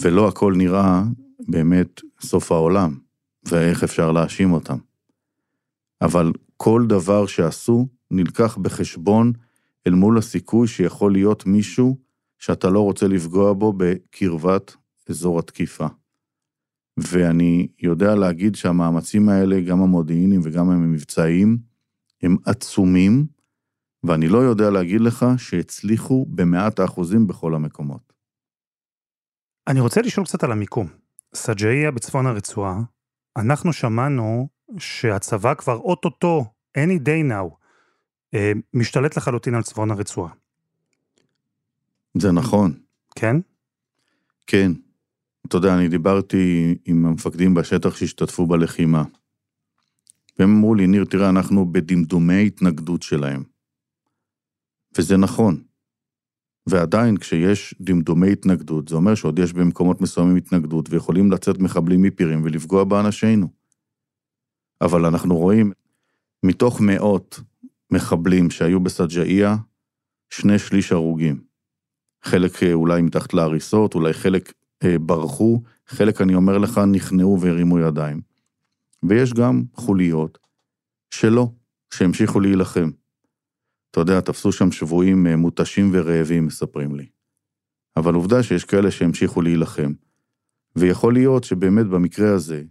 ולא 0.00 0.28
הכל 0.28 0.54
נראה 0.56 1.02
באמת 1.48 2.00
סוף 2.20 2.52
העולם, 2.52 2.98
ואיך 3.44 3.84
אפשר 3.84 4.12
להאשים 4.12 4.52
אותם. 4.52 4.76
אבל 6.02 6.32
כל 6.56 6.84
דבר 6.88 7.26
שעשו 7.26 7.88
נלקח 8.10 8.58
בחשבון 8.58 9.32
אל 9.86 9.92
מול 9.92 10.18
הסיכוי 10.18 10.68
שיכול 10.68 11.12
להיות 11.12 11.46
מישהו 11.46 11.98
שאתה 12.38 12.70
לא 12.70 12.80
רוצה 12.80 13.08
לפגוע 13.08 13.52
בו 13.52 13.72
בקרבת 13.76 14.76
אזור 15.08 15.38
התקיפה. 15.38 15.86
ואני 16.98 17.68
יודע 17.82 18.14
להגיד 18.14 18.54
שהמאמצים 18.54 19.28
האלה, 19.28 19.60
גם 19.60 19.82
המודיעיניים 19.82 20.40
וגם 20.44 20.70
המבצעיים, 20.70 21.58
הם 22.22 22.36
עצומים, 22.44 23.26
ואני 24.04 24.28
לא 24.28 24.38
יודע 24.38 24.70
להגיד 24.70 25.00
לך 25.00 25.26
שהצליחו 25.36 26.26
במאת 26.28 26.78
האחוזים 26.78 27.26
בכל 27.26 27.54
המקומות. 27.54 28.12
אני 29.68 29.80
רוצה 29.80 30.02
לשאול 30.02 30.26
קצת 30.26 30.44
על 30.44 30.52
המיקום. 30.52 30.86
סג'איה 31.34 31.90
בצפון 31.90 32.26
הרצועה, 32.26 32.80
אנחנו 33.36 33.72
שמענו 33.72 34.48
שהצבא 34.78 35.54
כבר 35.54 35.76
אוטוטו, 35.76 36.44
any 36.78 36.98
day 37.04 37.30
now, 37.30 37.54
אה, 38.34 38.52
משתלט 38.74 39.16
לחלוטין 39.16 39.54
על 39.54 39.62
צפון 39.62 39.90
הרצועה. 39.90 40.32
זה 42.18 42.32
נכון. 42.32 42.72
כן? 43.14 43.36
כן. 44.46 44.72
אתה 45.48 45.56
יודע, 45.56 45.74
אני 45.74 45.88
דיברתי 45.88 46.74
עם 46.84 47.06
המפקדים 47.06 47.54
בשטח 47.54 47.96
שהשתתפו 47.96 48.46
בלחימה. 48.46 49.04
והם 50.38 50.56
אמרו 50.56 50.74
לי, 50.74 50.86
ניר, 50.86 51.04
תראה, 51.04 51.28
אנחנו 51.28 51.72
בדמדומי 51.72 52.46
התנגדות 52.46 53.02
שלהם. 53.02 53.42
וזה 54.98 55.16
נכון. 55.16 55.62
ועדיין, 56.68 57.16
כשיש 57.16 57.74
דמדומי 57.80 58.32
התנגדות, 58.32 58.88
זה 58.88 58.96
אומר 58.96 59.14
שעוד 59.14 59.38
יש 59.38 59.52
במקומות 59.52 60.00
מסוימים 60.00 60.36
התנגדות, 60.36 60.90
ויכולים 60.90 61.32
לצאת 61.32 61.58
מחבלים 61.58 62.02
מפירים 62.02 62.42
ולפגוע 62.44 62.84
באנשינו. 62.84 63.48
אבל 64.80 65.06
אנחנו 65.06 65.36
רואים, 65.36 65.72
מתוך 66.42 66.80
מאות 66.80 67.40
מחבלים 67.90 68.50
שהיו 68.50 68.80
בסג'איה, 68.80 69.56
שני 70.30 70.58
שליש 70.58 70.92
הרוגים. 70.92 71.40
חלק 72.22 72.62
אולי 72.72 73.02
מתחת 73.02 73.34
להריסות, 73.34 73.94
אולי 73.94 74.12
חלק 74.12 74.52
ברחו, 74.84 75.62
חלק, 75.86 76.20
אני 76.20 76.34
אומר 76.34 76.58
לך, 76.58 76.80
נכנעו 76.92 77.40
והרימו 77.40 77.78
ידיים. 77.78 78.20
ויש 79.02 79.32
גם 79.32 79.62
חוליות 79.74 80.38
שלא, 81.10 81.48
שהמשיכו 81.94 82.40
להילחם. 82.40 82.90
אתה 83.90 84.00
יודע, 84.00 84.20
תפסו 84.20 84.52
שם 84.52 84.72
שבויים 84.72 85.26
אה, 85.26 85.36
מותשים 85.36 85.90
ורעבים, 85.92 86.46
מספרים 86.46 86.94
לי. 86.94 87.06
אבל 87.96 88.14
עובדה 88.14 88.42
שיש 88.42 88.64
כאלה 88.64 88.90
שהמשיכו 88.90 89.42
להילחם. 89.42 89.92
ויכול 90.76 91.12
להיות 91.12 91.44
שבאמת 91.44 91.86
במקרה 91.86 92.34
הזה, 92.34 92.62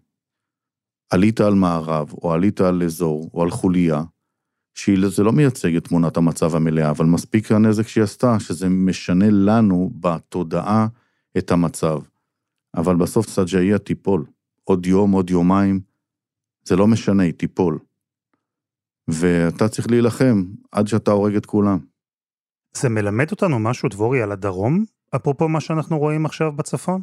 עלית 1.10 1.42
על 1.42 1.54
מערב, 1.54 2.14
או 2.14 2.34
עלית 2.34 2.62
על 2.62 2.84
אזור, 2.84 3.30
או 3.34 3.44
על 3.44 3.52
חוליה, 3.52 4.04
שזה 4.74 5.24
לא 5.24 5.32
מייצג 5.32 5.76
את 5.76 5.88
תמונת 5.88 6.18
המצב 6.18 6.56
המלאה, 6.56 6.90
אבל 6.90 7.06
מספיק 7.06 7.52
הנזק 7.52 7.88
שהיא 7.88 8.04
עשתה, 8.04 8.40
שזה 8.40 8.70
משנה 8.70 9.30
לנו 9.30 9.92
בתודעה 10.00 10.88
את 11.38 11.51
המצב. 11.51 12.00
אבל 12.77 12.96
בסוף 12.96 13.29
סג'איה 13.29 13.77
תיפול. 13.77 14.25
עוד 14.63 14.86
יום, 14.86 15.12
עוד 15.12 15.29
יומיים, 15.29 15.79
זה 16.65 16.75
לא 16.75 16.88
משנה, 16.88 17.24
היא 17.24 17.34
תיפול. 17.34 17.79
ואתה 19.08 19.70
צריך 19.70 19.91
להילחם 19.91 20.44
עד 20.72 20.88
שאתה 20.88 21.12
הורג 21.12 21.36
את 21.36 21.46
כולם. 21.46 21.79
זה 22.74 22.89
מלמד 22.89 23.32
אותנו 23.32 23.60
משהו, 23.60 23.89
דבורי, 23.89 24.22
על 24.22 24.32
הדרום? 24.32 24.84
אפרופו 25.15 25.50
מה 25.50 25.62
שאנחנו 25.62 26.00
רואים 26.00 26.25
עכשיו 26.25 26.51
בצפון? 26.51 27.01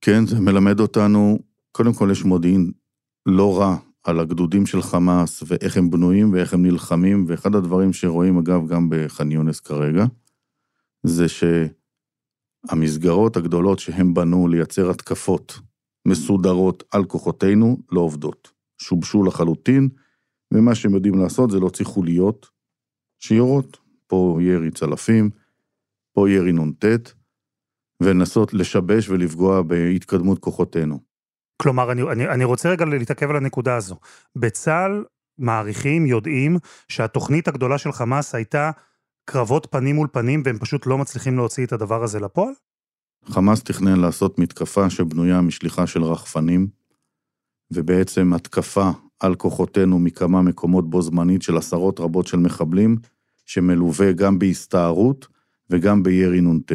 כן, 0.00 0.26
זה 0.26 0.40
מלמד 0.40 0.80
אותנו, 0.80 1.38
קודם 1.72 1.92
כל 1.92 2.08
יש 2.12 2.24
מודיעין 2.24 2.72
לא 3.26 3.60
רע 3.60 3.76
על 4.04 4.20
הגדודים 4.20 4.66
של 4.66 4.82
חמאס 4.82 5.42
ואיך 5.46 5.76
הם 5.76 5.90
בנויים 5.90 6.32
ואיך 6.32 6.54
הם 6.54 6.62
נלחמים, 6.62 7.24
ואחד 7.28 7.54
הדברים 7.54 7.92
שרואים, 7.92 8.38
אגב, 8.38 8.68
גם 8.68 8.88
בח'אן 8.90 9.32
יונס 9.32 9.60
כרגע, 9.60 10.04
זה 11.02 11.26
שהמסגרות 12.66 13.36
הגדולות 13.36 13.78
שהם 13.78 14.14
בנו 14.14 14.48
לייצר 14.48 14.90
התקפות 14.90 15.58
מסודרות 16.08 16.84
על 16.90 17.04
כוחותינו 17.04 17.76
לא 17.92 18.00
עובדות. 18.00 18.52
שובשו 18.80 19.24
לחלוטין, 19.24 19.88
ומה 20.54 20.74
שהם 20.74 20.94
יודעים 20.94 21.14
לעשות 21.14 21.50
זה 21.50 21.58
להוציא 21.58 21.84
חוליות 21.84 22.50
שיורות. 23.18 23.88
פה 24.08 24.38
ירי 24.40 24.70
צלפים, 24.70 25.30
פה 26.12 26.30
ירי 26.30 26.52
נ"ט, 26.52 26.84
ולנסות 28.02 28.54
לשבש 28.54 29.08
ולפגוע 29.08 29.62
בהתקדמות 29.62 30.38
כוחותינו. 30.38 31.00
כלומר, 31.62 31.92
אני, 31.92 32.02
אני, 32.02 32.28
אני 32.28 32.44
רוצה 32.44 32.70
רגע 32.70 32.84
להתעכב 32.84 33.30
על 33.30 33.36
הנקודה 33.36 33.76
הזו. 33.76 33.96
בצה"ל 34.36 35.04
מעריכים, 35.38 36.06
יודעים, 36.06 36.58
שהתוכנית 36.88 37.48
הגדולה 37.48 37.78
של 37.78 37.92
חמאס 37.92 38.34
הייתה 38.34 38.70
קרבות 39.30 39.66
פנים 39.70 39.96
מול 39.96 40.08
פנים, 40.12 40.42
והם 40.44 40.58
פשוט 40.58 40.86
לא 40.86 40.98
מצליחים 40.98 41.36
להוציא 41.36 41.66
את 41.66 41.72
הדבר 41.72 42.02
הזה 42.02 42.20
לפועל? 42.20 42.52
חמאס 43.24 43.62
תכנן 43.62 44.00
לעשות 44.00 44.38
מתקפה 44.38 44.90
שבנויה 44.90 45.40
משליחה 45.40 45.86
של 45.86 46.02
רחפנים, 46.02 46.68
ובעצם 47.70 48.32
התקפה 48.32 48.90
על 49.20 49.34
כוחותינו 49.34 49.98
מכמה 49.98 50.42
מקומות 50.42 50.90
בו 50.90 51.02
זמנית 51.02 51.42
של 51.42 51.56
עשרות 51.56 52.00
רבות 52.00 52.26
של 52.26 52.36
מחבלים, 52.36 52.96
שמלווה 53.44 54.12
גם 54.12 54.38
בהסתערות 54.38 55.26
וגם 55.70 56.02
בירי 56.02 56.40
נ"ט. 56.40 56.72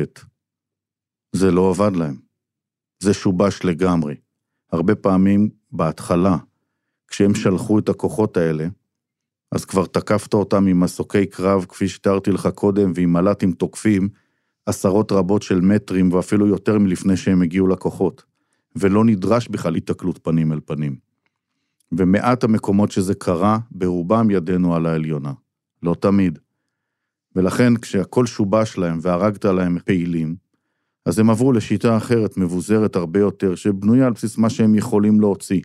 זה 1.31 1.51
לא 1.51 1.69
עבד 1.69 1.95
להם. 1.95 2.15
זה 2.99 3.13
שובש 3.13 3.65
לגמרי. 3.65 4.15
הרבה 4.71 4.95
פעמים 4.95 5.49
בהתחלה, 5.71 6.37
כשהם 7.07 7.35
שלחו 7.35 7.79
את 7.79 7.89
הכוחות 7.89 8.37
האלה, 8.37 8.67
אז 9.53 9.65
כבר 9.65 9.85
תקפת 9.85 10.33
אותם 10.33 10.67
עם 10.67 10.79
מסוקי 10.79 11.25
קרב, 11.25 11.65
כפי 11.69 11.87
שתיארתי 11.87 12.31
לך 12.31 12.47
קודם, 12.47 12.91
ועם 12.95 13.13
מל"טים 13.13 13.51
תוקפים, 13.51 14.09
עשרות 14.65 15.11
רבות 15.11 15.41
של 15.41 15.61
מטרים, 15.61 16.13
ואפילו 16.13 16.47
יותר 16.47 16.79
מלפני 16.79 17.17
שהם 17.17 17.41
הגיעו 17.41 17.67
לכוחות. 17.67 18.23
ולא 18.75 19.05
נדרש 19.05 19.47
בכלל 19.47 19.75
התקלות 19.75 20.19
פנים 20.23 20.51
אל 20.51 20.59
פנים. 20.65 20.95
ומעט 21.91 22.43
המקומות 22.43 22.91
שזה 22.91 23.13
קרה, 23.15 23.57
ברובם 23.71 24.31
ידנו 24.31 24.75
על 24.75 24.85
העליונה. 24.85 25.33
לא 25.83 25.95
תמיד. 25.99 26.39
ולכן 27.35 27.77
כשהכל 27.77 28.25
שובש 28.25 28.77
להם 28.77 28.97
והרגת 29.01 29.45
להם 29.45 29.77
פעילים, 29.85 30.35
אז 31.05 31.19
הם 31.19 31.29
עברו 31.29 31.51
לשיטה 31.51 31.97
אחרת, 31.97 32.37
מבוזרת 32.37 32.95
הרבה 32.95 33.19
יותר, 33.19 33.55
שבנויה 33.55 34.05
על 34.07 34.13
בסיס 34.13 34.37
מה 34.37 34.49
שהם 34.49 34.75
יכולים 34.75 35.19
להוציא. 35.19 35.61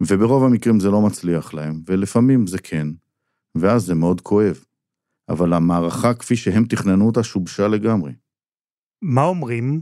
וברוב 0.00 0.44
המקרים 0.44 0.80
זה 0.80 0.90
לא 0.90 1.00
מצליח 1.00 1.54
להם, 1.54 1.82
ולפעמים 1.86 2.46
זה 2.46 2.58
כן, 2.58 2.86
ואז 3.54 3.82
זה 3.82 3.94
מאוד 3.94 4.20
כואב. 4.20 4.64
אבל 5.30 5.52
המערכה 5.52 6.14
כפי 6.14 6.36
שהם 6.36 6.64
תכננו 6.64 7.06
אותה 7.06 7.22
שובשה 7.22 7.68
לגמרי. 7.68 8.12
מה 9.02 9.24
אומרים 9.24 9.80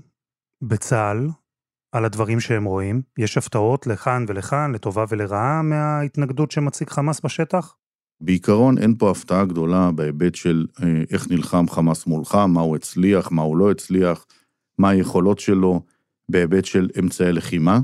בצה"ל 0.62 1.28
על 1.92 2.04
הדברים 2.04 2.40
שהם 2.40 2.64
רואים? 2.64 3.02
יש 3.18 3.38
הפתעות 3.38 3.86
לכאן 3.86 4.24
ולכאן, 4.28 4.72
לטובה 4.74 5.04
ולרעה, 5.08 5.62
מההתנגדות 5.62 6.50
שמציג 6.50 6.90
חמאס 6.90 7.20
בשטח? 7.20 7.74
בעיקרון 8.20 8.78
אין 8.78 8.94
פה 8.98 9.10
הפתעה 9.10 9.44
גדולה 9.44 9.90
בהיבט 9.92 10.34
של 10.34 10.66
אה, 10.82 11.02
איך 11.10 11.30
נלחם 11.30 11.68
חמאס 11.68 12.06
מולך, 12.06 12.34
מה 12.34 12.60
הוא 12.60 12.76
הצליח, 12.76 13.32
מה 13.32 13.42
הוא 13.42 13.56
לא 13.56 13.70
הצליח, 13.70 14.26
מה 14.78 14.90
היכולות 14.90 15.38
שלו, 15.38 15.82
בהיבט 16.30 16.64
של 16.64 16.88
אמצעי 16.98 17.32
לחימה, 17.32 17.80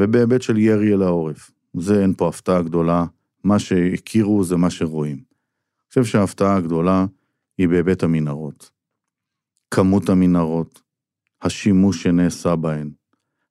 ובהיבט 0.00 0.42
של 0.42 0.58
ירי 0.58 0.92
אל 0.92 1.02
העורף. 1.02 1.50
זה 1.78 2.02
אין 2.02 2.14
פה 2.14 2.28
הפתעה 2.28 2.62
גדולה, 2.62 3.04
מה 3.44 3.58
שהכירו 3.58 4.44
זה 4.44 4.56
מה 4.56 4.70
שרואים. 4.70 5.16
אני 5.16 5.88
חושב 5.88 6.04
שההפתעה 6.04 6.56
הגדולה 6.56 7.06
היא 7.58 7.68
בהיבט 7.68 8.02
המנהרות. 8.02 8.70
כמות 9.70 10.08
המנהרות, 10.08 10.82
השימוש 11.42 12.02
שנעשה 12.02 12.56
בהן, 12.56 12.90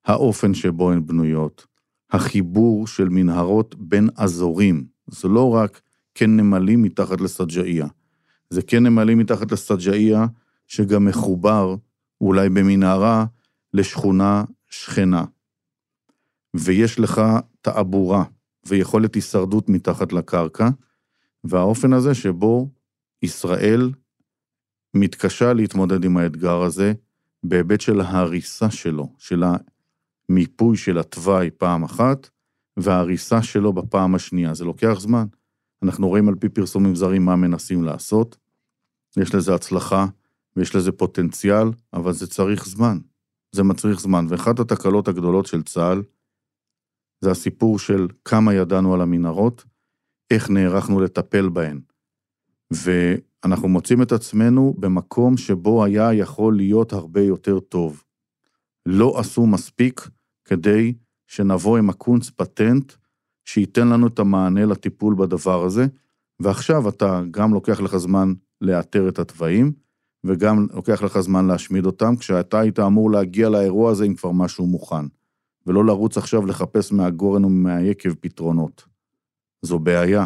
האופן 0.04 0.54
שבו 0.54 0.92
הן 0.92 1.06
בנויות, 1.06 1.66
החיבור 2.10 2.86
של 2.86 3.08
מנהרות 3.08 3.74
בין 3.74 4.08
אזורים. 4.16 4.86
זה 5.06 5.28
לא 5.28 5.54
רק 5.54 5.80
כן 6.14 6.36
נמלים 6.36 6.82
מתחת 6.82 7.20
לסג'איה, 7.20 7.86
זה 8.50 8.62
כן 8.62 8.86
נמלים 8.86 9.18
מתחת 9.18 9.52
לסג'איה 9.52 10.26
שגם 10.66 11.04
מחובר, 11.04 11.76
אולי 12.20 12.48
במנהרה, 12.48 13.26
לשכונה 13.72 14.44
שכנה. 14.70 15.24
ויש 16.54 17.00
לך 17.00 17.22
תעבורה 17.66 18.24
ויכולת 18.66 19.14
הישרדות 19.14 19.68
מתחת 19.68 20.12
לקרקע, 20.12 20.68
והאופן 21.44 21.92
הזה 21.92 22.14
שבו 22.14 22.68
ישראל 23.22 23.90
מתקשה 24.94 25.52
להתמודד 25.52 26.04
עם 26.04 26.16
האתגר 26.16 26.62
הזה 26.62 26.92
בהיבט 27.42 27.80
של 27.80 28.00
ההריסה 28.00 28.70
שלו, 28.70 29.12
של 29.18 29.44
המיפוי 30.28 30.76
של 30.76 30.98
התוואי 30.98 31.50
פעם 31.50 31.82
אחת, 31.82 32.30
וההריסה 32.76 33.42
שלו 33.42 33.72
בפעם 33.72 34.14
השנייה. 34.14 34.54
זה 34.54 34.64
לוקח 34.64 34.96
זמן. 35.00 35.26
אנחנו 35.82 36.08
רואים 36.08 36.28
על 36.28 36.34
פי 36.34 36.48
פרסומים 36.48 36.94
זרים 36.94 37.24
מה 37.24 37.36
מנסים 37.36 37.84
לעשות. 37.84 38.36
יש 39.16 39.34
לזה 39.34 39.54
הצלחה 39.54 40.06
ויש 40.56 40.76
לזה 40.76 40.92
פוטנציאל, 40.92 41.68
אבל 41.92 42.12
זה 42.12 42.26
צריך 42.26 42.66
זמן. 42.66 42.98
זה 43.52 43.62
מצריך 43.62 44.00
זמן. 44.00 44.26
ואחת 44.28 44.60
התקלות 44.60 45.08
הגדולות 45.08 45.46
של 45.46 45.62
צה"ל, 45.62 46.02
זה 47.20 47.30
הסיפור 47.30 47.78
של 47.78 48.08
כמה 48.24 48.54
ידענו 48.54 48.94
על 48.94 49.00
המנהרות, 49.00 49.64
איך 50.30 50.50
נערכנו 50.50 51.00
לטפל 51.00 51.48
בהן. 51.48 51.80
ואנחנו 52.70 53.68
מוצאים 53.68 54.02
את 54.02 54.12
עצמנו 54.12 54.74
במקום 54.78 55.36
שבו 55.36 55.84
היה 55.84 56.14
יכול 56.14 56.56
להיות 56.56 56.92
הרבה 56.92 57.20
יותר 57.20 57.60
טוב. 57.60 58.02
לא 58.86 59.18
עשו 59.18 59.46
מספיק 59.46 60.08
כדי 60.44 60.94
שנבוא 61.26 61.78
עם 61.78 61.90
הקונץ 61.90 62.30
פטנט 62.30 62.92
שייתן 63.44 63.88
לנו 63.88 64.06
את 64.06 64.18
המענה 64.18 64.66
לטיפול 64.66 65.14
בדבר 65.18 65.64
הזה, 65.64 65.86
ועכשיו 66.40 66.88
אתה 66.88 67.22
גם 67.30 67.54
לוקח 67.54 67.80
לך 67.80 67.96
זמן 67.96 68.32
לאתר 68.60 69.08
את 69.08 69.18
התוואים, 69.18 69.72
וגם 70.24 70.66
לוקח 70.74 71.02
לך 71.02 71.20
זמן 71.20 71.46
להשמיד 71.46 71.86
אותם, 71.86 72.16
כשאתה 72.16 72.60
היית 72.60 72.78
אמור 72.78 73.10
להגיע 73.10 73.48
לאירוע 73.48 73.90
הזה 73.90 74.04
עם 74.04 74.14
כבר 74.14 74.32
משהו 74.32 74.66
מוכן, 74.66 75.06
ולא 75.66 75.84
לרוץ 75.84 76.18
עכשיו 76.18 76.46
לחפש 76.46 76.92
מהגורן 76.92 77.44
ומהיקב 77.44 78.14
פתרונות. 78.14 78.84
זו 79.62 79.78
בעיה. 79.78 80.24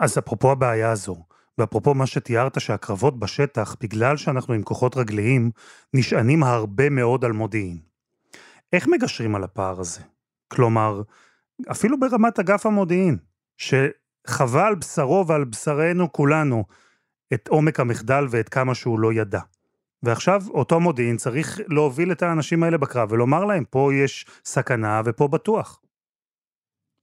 אז 0.00 0.18
אפרופו 0.18 0.52
הבעיה 0.52 0.92
הזו, 0.92 1.16
ואפרופו 1.58 1.94
מה 1.94 2.06
שתיארת 2.06 2.60
שהקרבות 2.60 3.18
בשטח, 3.18 3.76
בגלל 3.80 4.16
שאנחנו 4.16 4.54
עם 4.54 4.62
כוחות 4.62 4.96
רגליים, 4.96 5.50
נשענים 5.94 6.42
הרבה 6.42 6.90
מאוד 6.90 7.24
על 7.24 7.32
מודיעין. 7.32 7.78
איך 8.72 8.88
מגשרים 8.88 9.34
על 9.34 9.44
הפער 9.44 9.80
הזה? 9.80 10.00
כלומר, 10.48 11.02
אפילו 11.70 12.00
ברמת 12.00 12.38
אגף 12.38 12.66
המודיעין, 12.66 13.18
שחווה 13.56 14.66
על 14.66 14.74
בשרו 14.74 15.24
ועל 15.26 15.44
בשרנו 15.44 16.12
כולנו 16.12 16.64
את 17.34 17.48
עומק 17.48 17.80
המחדל 17.80 18.24
ואת 18.30 18.48
כמה 18.48 18.74
שהוא 18.74 19.00
לא 19.00 19.12
ידע. 19.12 19.40
ועכשיו 20.02 20.42
אותו 20.50 20.80
מודיעין 20.80 21.16
צריך 21.16 21.60
להוביל 21.68 22.12
את 22.12 22.22
האנשים 22.22 22.62
האלה 22.62 22.78
בקרב 22.78 23.12
ולומר 23.12 23.44
להם, 23.44 23.64
פה 23.70 23.90
יש 23.94 24.26
סכנה 24.44 25.02
ופה 25.04 25.28
בטוח. 25.28 25.80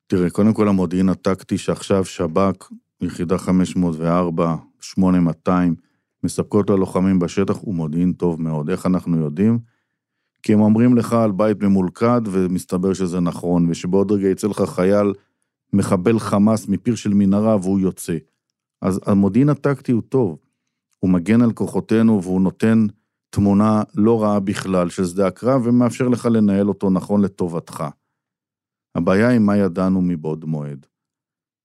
תראה, 0.08 0.30
קודם 0.30 0.54
כל 0.54 0.68
המודיעין 0.68 1.10
הטקטי 1.10 1.58
שעכשיו 1.58 2.06
שב"כ, 2.06 2.72
יחידה 3.02 3.38
504, 3.38 4.56
8200, 4.80 5.76
מספקות 6.24 6.70
ללוחמים 6.70 7.20
בשטח, 7.20 7.58
הוא 7.58 7.76
מודיעין 7.76 8.14
טוב 8.14 8.42
מאוד. 8.42 8.70
איך 8.70 8.86
אנחנו 8.86 9.18
יודעים? 9.18 9.60
כי 10.44 10.54
הם 10.54 10.62
אומרים 10.62 10.98
לך 10.98 11.14
על 11.14 11.32
בית 11.32 11.64
ממולכד, 11.64 12.22
ומסתבר 12.26 12.94
שזה 12.94 13.20
נכון, 13.20 13.70
ושבעוד 13.70 14.12
רגע 14.12 14.28
יצא 14.28 14.48
לך 14.48 14.62
חייל 14.62 15.14
מחבל 15.74 16.20
חמאס 16.20 16.68
מפיר 16.68 16.96
של 16.96 17.14
מנהרה 17.14 17.56
והוא 17.56 17.80
יוצא. 17.80 18.18
אז 18.82 19.00
המודיעין 19.06 19.50
הטקטי 19.50 19.92
הוא 19.92 20.02
טוב. 20.10 20.45
הוא 21.06 21.14
מגן 21.14 21.42
על 21.42 21.54
כוחותינו 21.54 22.24
והוא 22.24 22.42
נותן 22.42 22.86
תמונה 23.30 23.84
לא 23.96 24.24
רעה 24.24 24.40
בכלל 24.40 24.90
של 24.90 25.06
שדה 25.06 25.28
הקרב, 25.28 25.62
ומאפשר 25.66 26.08
לך 26.08 26.26
לנהל 26.26 26.70
אותו 26.70 26.90
נכון 26.90 27.22
לטובתך. 27.22 27.84
הבעיה 28.96 29.28
היא 29.28 29.40
מה 29.40 29.58
ידענו 29.58 30.02
מבעוד 30.02 30.46
מועד. 30.46 30.86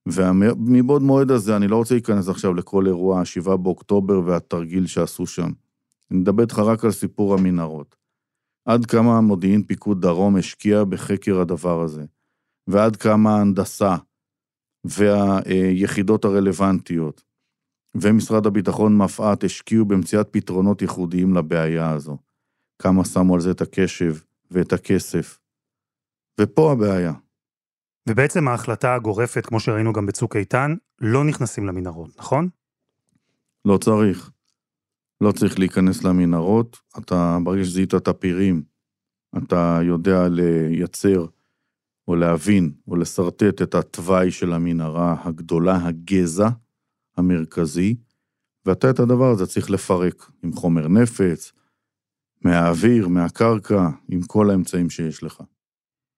ומבעוד 0.09 1.03
מועד 1.03 1.31
הזה, 1.31 1.57
אני 1.57 1.69
לא 1.69 1.77
רוצה 1.77 1.95
להיכנס 1.95 2.29
עכשיו 2.29 2.55
לכל 2.55 2.87
אירוע 2.87 3.21
ה-7 3.21 3.57
באוקטובר 3.57 4.21
והתרגיל 4.27 4.87
שעשו 4.87 5.27
שם. 5.27 5.51
אני 6.11 6.19
מדבר 6.19 6.43
איתך 6.43 6.59
רק 6.59 6.85
על 6.85 6.91
סיפור 6.91 7.35
המנהרות. 7.35 7.97
עד 8.65 8.87
כמה 8.87 9.21
מודיעין 9.21 9.63
פיקוד 9.63 10.01
דרום 10.03 10.37
השקיע 10.37 10.85
בחקר 10.85 11.41
הדבר 11.41 11.83
הזה, 11.83 12.05
ועד 12.67 12.97
כמה 12.97 13.37
ההנדסה 13.37 13.97
והיחידות 14.85 16.25
הרלוונטיות 16.25 17.30
ומשרד 17.95 18.47
הביטחון 18.47 18.97
מפא"ת 18.97 19.45
השקיעו 19.45 19.85
במציאת 19.85 20.29
פתרונות 20.31 20.83
ייחודיים 20.83 21.35
לבעיה 21.35 21.91
הזו. 21.91 22.19
כמה 22.79 23.05
שמו 23.05 23.35
על 23.35 23.41
זה 23.41 23.51
את 23.51 23.61
הקשב 23.61 24.17
ואת 24.51 24.73
הכסף. 24.73 25.39
ופה 26.41 26.73
הבעיה. 26.73 27.13
ובעצם 28.09 28.49
ההחלטה 28.49 28.95
הגורפת, 28.95 29.47
כמו 29.47 29.61
שראינו 29.61 29.93
גם 29.93 30.07
בצוק 30.07 30.37
איתן, 30.37 30.75
לא 31.01 31.25
נכנסים 31.25 31.67
למנהרות, 31.67 32.11
נכון? 32.19 32.49
לא 33.65 33.79
צריך. 33.79 34.31
לא 35.21 35.33
צריך 35.33 35.59
להיכנס 35.59 36.05
למנהרות, 36.05 36.77
אתה, 36.99 37.39
ברגע 37.45 37.65
שזיהית 37.65 37.95
את 37.95 38.09
הפירים, 38.09 38.63
אתה 39.39 39.79
יודע 39.83 40.29
לייצר 40.29 41.27
או 42.09 42.17
להבין 42.17 42.73
או 42.89 42.97
לשרטט 42.97 43.63
את 43.63 43.75
התוואי 43.75 44.31
של 44.31 44.53
המנהרה 44.53 45.17
הגדולה, 45.25 45.87
הגזע 45.87 46.49
המרכזי, 47.21 47.97
ואתה 48.67 48.91
את 48.91 48.99
הדבר 48.99 49.31
הזה 49.31 49.47
צריך 49.47 49.71
לפרק 49.71 50.31
עם 50.43 50.53
חומר 50.53 50.89
נפץ, 50.89 51.53
מהאוויר, 52.45 53.09
מהקרקע, 53.09 53.89
עם 54.09 54.23
כל 54.23 54.51
האמצעים 54.51 54.91
שיש 54.91 55.23
לך. 55.23 55.43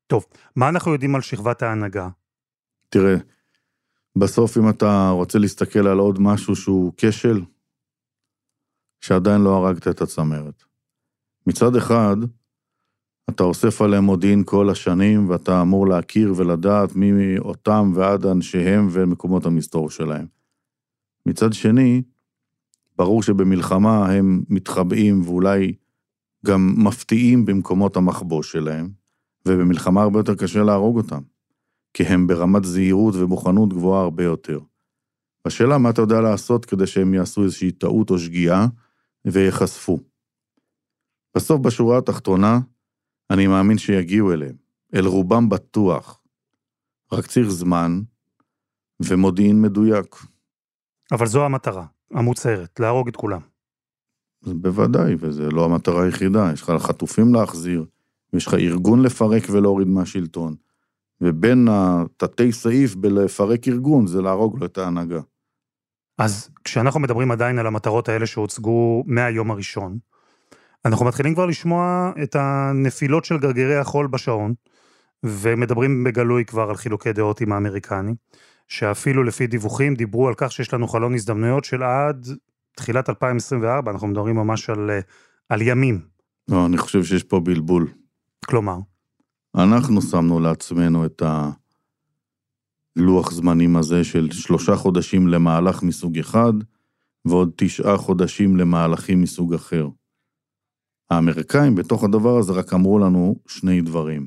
טוב, 0.06 0.24
מה 0.56 0.68
אנחנו 0.68 0.92
יודעים 0.92 1.14
על 1.14 1.20
שכבת 1.20 1.62
ההנהגה? 1.62 2.08
תראה, 2.88 3.16
בסוף 4.18 4.58
אם 4.58 4.68
אתה 4.68 5.10
רוצה 5.10 5.38
להסתכל 5.38 5.86
על 5.86 5.98
עוד 5.98 6.20
משהו 6.20 6.56
שהוא 6.56 6.92
כשל, 6.96 7.42
שעדיין 9.00 9.40
לא 9.40 9.50
הרגת 9.50 9.88
את 9.88 10.00
הצמרת. 10.00 10.64
מצד 11.46 11.76
אחד, 11.76 12.16
אתה 13.30 13.42
אוסף 13.42 13.82
עליהם 13.82 14.04
מודיעין 14.04 14.42
כל 14.46 14.70
השנים, 14.70 15.30
ואתה 15.30 15.62
אמור 15.62 15.88
להכיר 15.88 16.34
ולדעת 16.36 16.96
מי 16.96 17.38
אותם 17.38 17.92
ועד 17.94 18.26
אנשיהם 18.26 18.88
ומקומות 18.90 19.46
המסתור 19.46 19.90
שלהם. 19.90 20.26
מצד 21.26 21.52
שני, 21.52 22.02
ברור 22.96 23.22
שבמלחמה 23.22 24.12
הם 24.12 24.42
מתחבאים 24.48 25.22
ואולי 25.22 25.74
גם 26.46 26.74
מפתיעים 26.76 27.44
במקומות 27.44 27.96
המחבוש 27.96 28.52
שלהם, 28.52 28.90
ובמלחמה 29.46 30.02
הרבה 30.02 30.18
יותר 30.18 30.34
קשה 30.34 30.62
להרוג 30.62 30.96
אותם, 30.96 31.20
כי 31.94 32.02
הם 32.02 32.26
ברמת 32.26 32.64
זהירות 32.64 33.14
ומוכנות 33.14 33.72
גבוהה 33.72 34.02
הרבה 34.02 34.24
יותר. 34.24 34.60
השאלה 35.44 35.78
מה 35.78 35.90
אתה 35.90 36.02
יודע 36.02 36.20
לעשות 36.20 36.64
כדי 36.64 36.86
שהם 36.86 37.14
יעשו 37.14 37.44
איזושהי 37.44 37.72
טעות 37.72 38.10
או 38.10 38.18
שגיאה 38.18 38.66
וייחשפו. 39.24 39.98
בסוף, 41.36 41.60
בשורה 41.60 41.98
התחתונה, 41.98 42.60
אני 43.30 43.46
מאמין 43.46 43.78
שיגיעו 43.78 44.32
אליהם, 44.32 44.56
אל 44.94 45.06
רובם 45.06 45.48
בטוח. 45.48 46.22
רק 47.12 47.26
צריך 47.26 47.48
זמן 47.48 48.00
ומודיעין 49.00 49.62
מדויק. 49.62 50.16
אבל 51.12 51.26
זו 51.26 51.44
המטרה, 51.44 51.84
המוצהרת, 52.10 52.80
להרוג 52.80 53.08
את 53.08 53.16
כולם. 53.16 53.40
בוודאי, 54.46 55.14
וזו 55.18 55.50
לא 55.50 55.64
המטרה 55.64 56.04
היחידה, 56.04 56.50
יש 56.52 56.62
לך 56.62 56.70
חטופים 56.78 57.34
להחזיר, 57.34 57.84
ויש 58.32 58.46
לך 58.46 58.54
ארגון 58.54 59.02
לפרק 59.02 59.42
ולהוריד 59.50 59.88
מהשלטון. 59.88 60.54
ובין 61.20 61.68
התתי 61.70 62.52
סעיף 62.52 62.94
בלפרק 62.94 63.68
ארגון 63.68 64.06
זה 64.06 64.22
להרוג 64.22 64.58
לו 64.58 64.66
את 64.66 64.78
ההנהגה. 64.78 65.20
אז 66.18 66.50
כשאנחנו 66.64 67.00
מדברים 67.00 67.30
עדיין 67.30 67.58
על 67.58 67.66
המטרות 67.66 68.08
האלה 68.08 68.26
שהוצגו 68.26 69.04
מהיום 69.06 69.50
הראשון, 69.50 69.98
אנחנו 70.84 71.06
מתחילים 71.06 71.34
כבר 71.34 71.46
לשמוע 71.46 72.12
את 72.22 72.36
הנפילות 72.36 73.24
של 73.24 73.38
גרגירי 73.38 73.76
החול 73.76 74.06
בשעון, 74.06 74.54
ומדברים 75.24 76.04
בגלוי 76.04 76.44
כבר 76.44 76.68
על 76.68 76.76
חילוקי 76.76 77.12
דעות 77.12 77.40
עם 77.40 77.52
האמריקנים, 77.52 78.14
שאפילו 78.72 79.24
לפי 79.24 79.46
דיווחים 79.46 79.94
דיברו 79.94 80.28
על 80.28 80.34
כך 80.36 80.52
שיש 80.52 80.74
לנו 80.74 80.88
חלון 80.88 81.14
הזדמנויות 81.14 81.64
של 81.64 81.82
עד 81.82 82.26
תחילת 82.76 83.08
2024, 83.08 83.90
אנחנו 83.90 84.06
מדברים 84.06 84.36
ממש 84.36 84.70
על, 84.70 84.90
על 85.48 85.62
ימים. 85.62 86.00
לא, 86.48 86.66
אני 86.66 86.78
חושב 86.78 87.04
שיש 87.04 87.22
פה 87.22 87.40
בלבול. 87.40 87.88
כלומר? 88.44 88.78
אנחנו 89.54 90.02
שמנו 90.02 90.40
לעצמנו 90.40 91.06
את 91.06 91.22
הלוח 92.96 93.32
זמנים 93.32 93.76
הזה 93.76 94.04
של 94.04 94.30
שלושה 94.30 94.76
חודשים 94.76 95.28
למהלך 95.28 95.82
מסוג 95.82 96.18
אחד, 96.18 96.52
ועוד 97.24 97.50
תשעה 97.56 97.96
חודשים 97.96 98.56
למהלכים 98.56 99.22
מסוג 99.22 99.54
אחר. 99.54 99.88
האמריקאים 101.10 101.74
בתוך 101.74 102.04
הדבר 102.04 102.38
הזה 102.38 102.52
רק 102.52 102.72
אמרו 102.72 102.98
לנו 102.98 103.36
שני 103.46 103.80
דברים. 103.80 104.26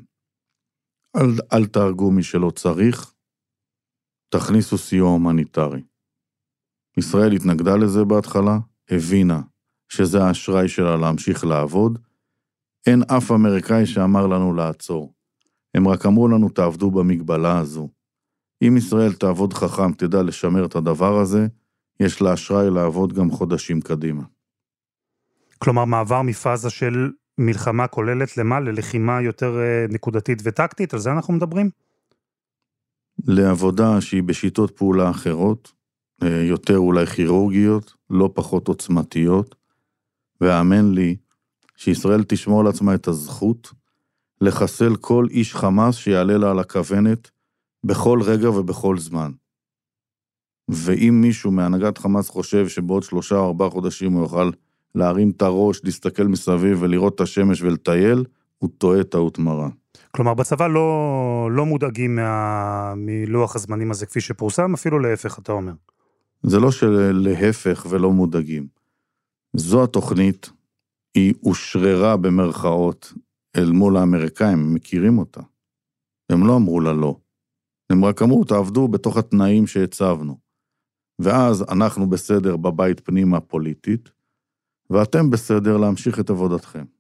אל, 1.16 1.32
אל 1.54 1.66
תהרגו 1.66 2.12
מי 2.12 2.24
שלא 2.24 2.50
צריך, 2.50 3.15
תכניסו 4.40 4.78
סיוע 4.78 5.10
הומניטרי. 5.10 5.82
ישראל 6.98 7.32
התנגדה 7.32 7.76
לזה 7.76 8.06
בהתחלה, 8.06 8.58
הבינה 8.92 9.42
שזה 9.90 10.24
האשראי 10.24 10.68
שלה 10.68 10.96
להמשיך 10.98 11.46
לעבוד. 11.46 12.00
אין 12.88 13.04
אף 13.18 13.32
אמריקאי 13.32 13.86
שאמר 13.86 14.28
לנו 14.28 14.54
לעצור. 14.54 15.14
הם 15.74 15.88
רק 15.88 16.06
אמרו 16.06 16.28
לנו, 16.28 16.50
תעבדו 16.50 16.92
במגבלה 16.92 17.60
הזו. 17.60 17.90
אם 18.68 18.78
ישראל 18.78 19.14
תעבוד 19.14 19.54
חכם, 19.54 19.94
תדע 19.94 20.24
לשמר 20.24 20.66
את 20.66 20.76
הדבר 20.76 21.20
הזה, 21.20 21.48
יש 22.00 22.22
לה 22.22 22.34
אשראי 22.34 22.70
לעבוד 22.70 23.14
גם 23.14 23.32
חודשים 23.32 23.82
קדימה. 23.82 24.24
כלומר, 25.58 25.86
מעבר 25.86 26.22
מפאזה 26.22 26.70
של 26.70 27.12
מלחמה 27.38 27.88
כוללת 27.88 28.38
למה? 28.38 28.60
ללחימה 28.60 29.22
יותר 29.22 29.60
אה, 29.60 29.86
נקודתית 29.90 30.42
וטקטית? 30.44 30.94
על 30.94 31.00
זה 31.00 31.12
אנחנו 31.12 31.34
מדברים? 31.34 31.70
לעבודה 33.28 34.02
שהיא 34.02 34.24
בשיטות 34.24 34.72
פעולה 34.72 35.10
אחרות, 35.10 35.72
אה, 36.24 36.44
יותר 36.44 36.78
אולי 36.78 37.06
כירורגיות, 37.06 37.94
לא 38.10 38.30
פחות 38.34 38.68
עוצמתיות, 38.68 39.56
והאמן 40.42 40.94
לי 40.94 41.16
שישראל 41.76 42.24
תשמור 42.24 42.64
לעצמה 42.64 42.96
את 42.96 43.08
הזכות 43.08 43.72
לחסל 44.42 44.96
כל 44.96 45.28
איש 45.30 45.56
חמאס 45.56 45.96
שיעלה 45.96 46.38
לה 46.38 46.52
על 46.52 46.60
הכוונת 46.60 47.32
בכל 47.84 48.22
רגע 48.22 48.50
ובכל 48.50 48.98
זמן. 48.98 49.32
ואם 50.70 51.22
מישהו 51.22 51.52
מהנהגת 51.52 51.98
חמאס 51.98 52.30
חושב 52.30 52.68
שבעוד 52.68 53.04
שלושה 53.04 53.36
או 53.36 53.46
ארבעה 53.48 53.70
חודשים 53.70 54.12
הוא 54.12 54.22
יוכל 54.22 54.52
להרים 54.96 55.30
את 55.30 55.42
הראש, 55.42 55.82
להסתכל 55.84 56.24
מסביב 56.24 56.82
ולראות 56.82 57.16
את 57.16 57.22
השמש 57.22 57.62
ולטייל, 57.62 58.24
הוא 58.66 58.72
טועה 58.78 59.04
טעות 59.04 59.40
מרה. 59.40 59.70
כלומר, 60.12 60.34
בצבא 60.34 60.68
לא, 60.68 61.50
לא 61.52 61.66
מודאגים 61.66 62.16
מה, 62.16 62.94
מלוח 62.98 63.56
הזמנים 63.56 63.92
הזה 63.92 64.06
כפי 64.06 64.22
שפורסם, 64.22 64.74
אפילו 64.74 65.00
להפך, 65.00 65.40
אתה 65.40 65.52
אומר. 65.52 65.74
זה 66.44 66.60
לא 66.60 66.72
שלהפך 66.72 67.86
ולא 67.90 68.12
מודאגים. 68.12 68.68
זו 69.54 69.84
התוכנית, 69.84 70.50
היא 71.16 71.34
אושררה 71.44 72.18
במרכאות 72.18 73.14
אל 73.56 73.72
מול 73.72 73.98
האמריקאים, 73.98 74.60
הם 74.60 74.74
מכירים 74.74 75.18
אותה. 75.18 75.42
הם 76.30 76.48
לא 76.48 76.56
אמרו 76.56 76.80
לה 76.80 76.94
לא. 76.94 77.16
הם 77.90 78.06
רק 78.06 78.22
אמרו, 78.22 78.44
תעבדו 78.44 78.88
בתוך 78.88 79.18
התנאים 79.18 79.68
שהצבנו. 79.68 80.38
ואז 81.20 81.64
אנחנו 81.72 82.10
בסדר 82.10 82.58
בבית 82.58 83.00
פנימה 83.00 83.40
פוליטית, 83.40 84.10
ואתם 84.90 85.30
בסדר 85.30 85.78
להמשיך 85.78 86.20
את 86.20 86.30
עבודתכם. 86.30 86.95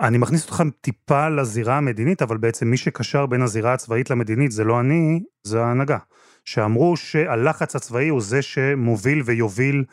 אני 0.00 0.18
מכניס 0.18 0.44
אתכם 0.44 0.70
טיפה 0.80 1.28
לזירה 1.28 1.78
המדינית, 1.78 2.22
אבל 2.22 2.36
בעצם 2.36 2.68
מי 2.68 2.76
שקשר 2.76 3.26
בין 3.26 3.42
הזירה 3.42 3.72
הצבאית 3.72 4.10
למדינית 4.10 4.52
זה 4.52 4.64
לא 4.64 4.80
אני, 4.80 5.22
זה 5.42 5.64
ההנהגה. 5.64 5.98
שאמרו 6.44 6.96
שהלחץ 6.96 7.76
הצבאי 7.76 8.08
הוא 8.08 8.20
זה 8.20 8.42
שמוביל 8.42 9.22
ויוביל 9.24 9.84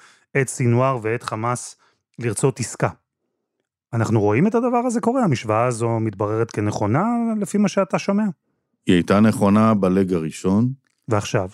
את 0.41 0.49
סינואר 0.49 0.99
ואת 1.01 1.23
חמאס 1.23 1.75
לרצות 2.19 2.59
עסקה. 2.59 2.89
אנחנו 3.93 4.21
רואים 4.21 4.47
את 4.47 4.55
הדבר 4.55 4.77
הזה 4.77 5.01
קורה, 5.01 5.23
המשוואה 5.23 5.65
הזו 5.65 5.99
מתבררת 5.99 6.51
כנכונה 6.51 7.05
לפי 7.41 7.57
מה 7.57 7.67
שאתה 7.67 7.99
שומע. 7.99 8.25
היא 8.85 8.95
הייתה 8.95 9.19
נכונה 9.19 9.73
בלג 9.73 10.13
הראשון. 10.13 10.73
ועכשיו? 11.07 11.49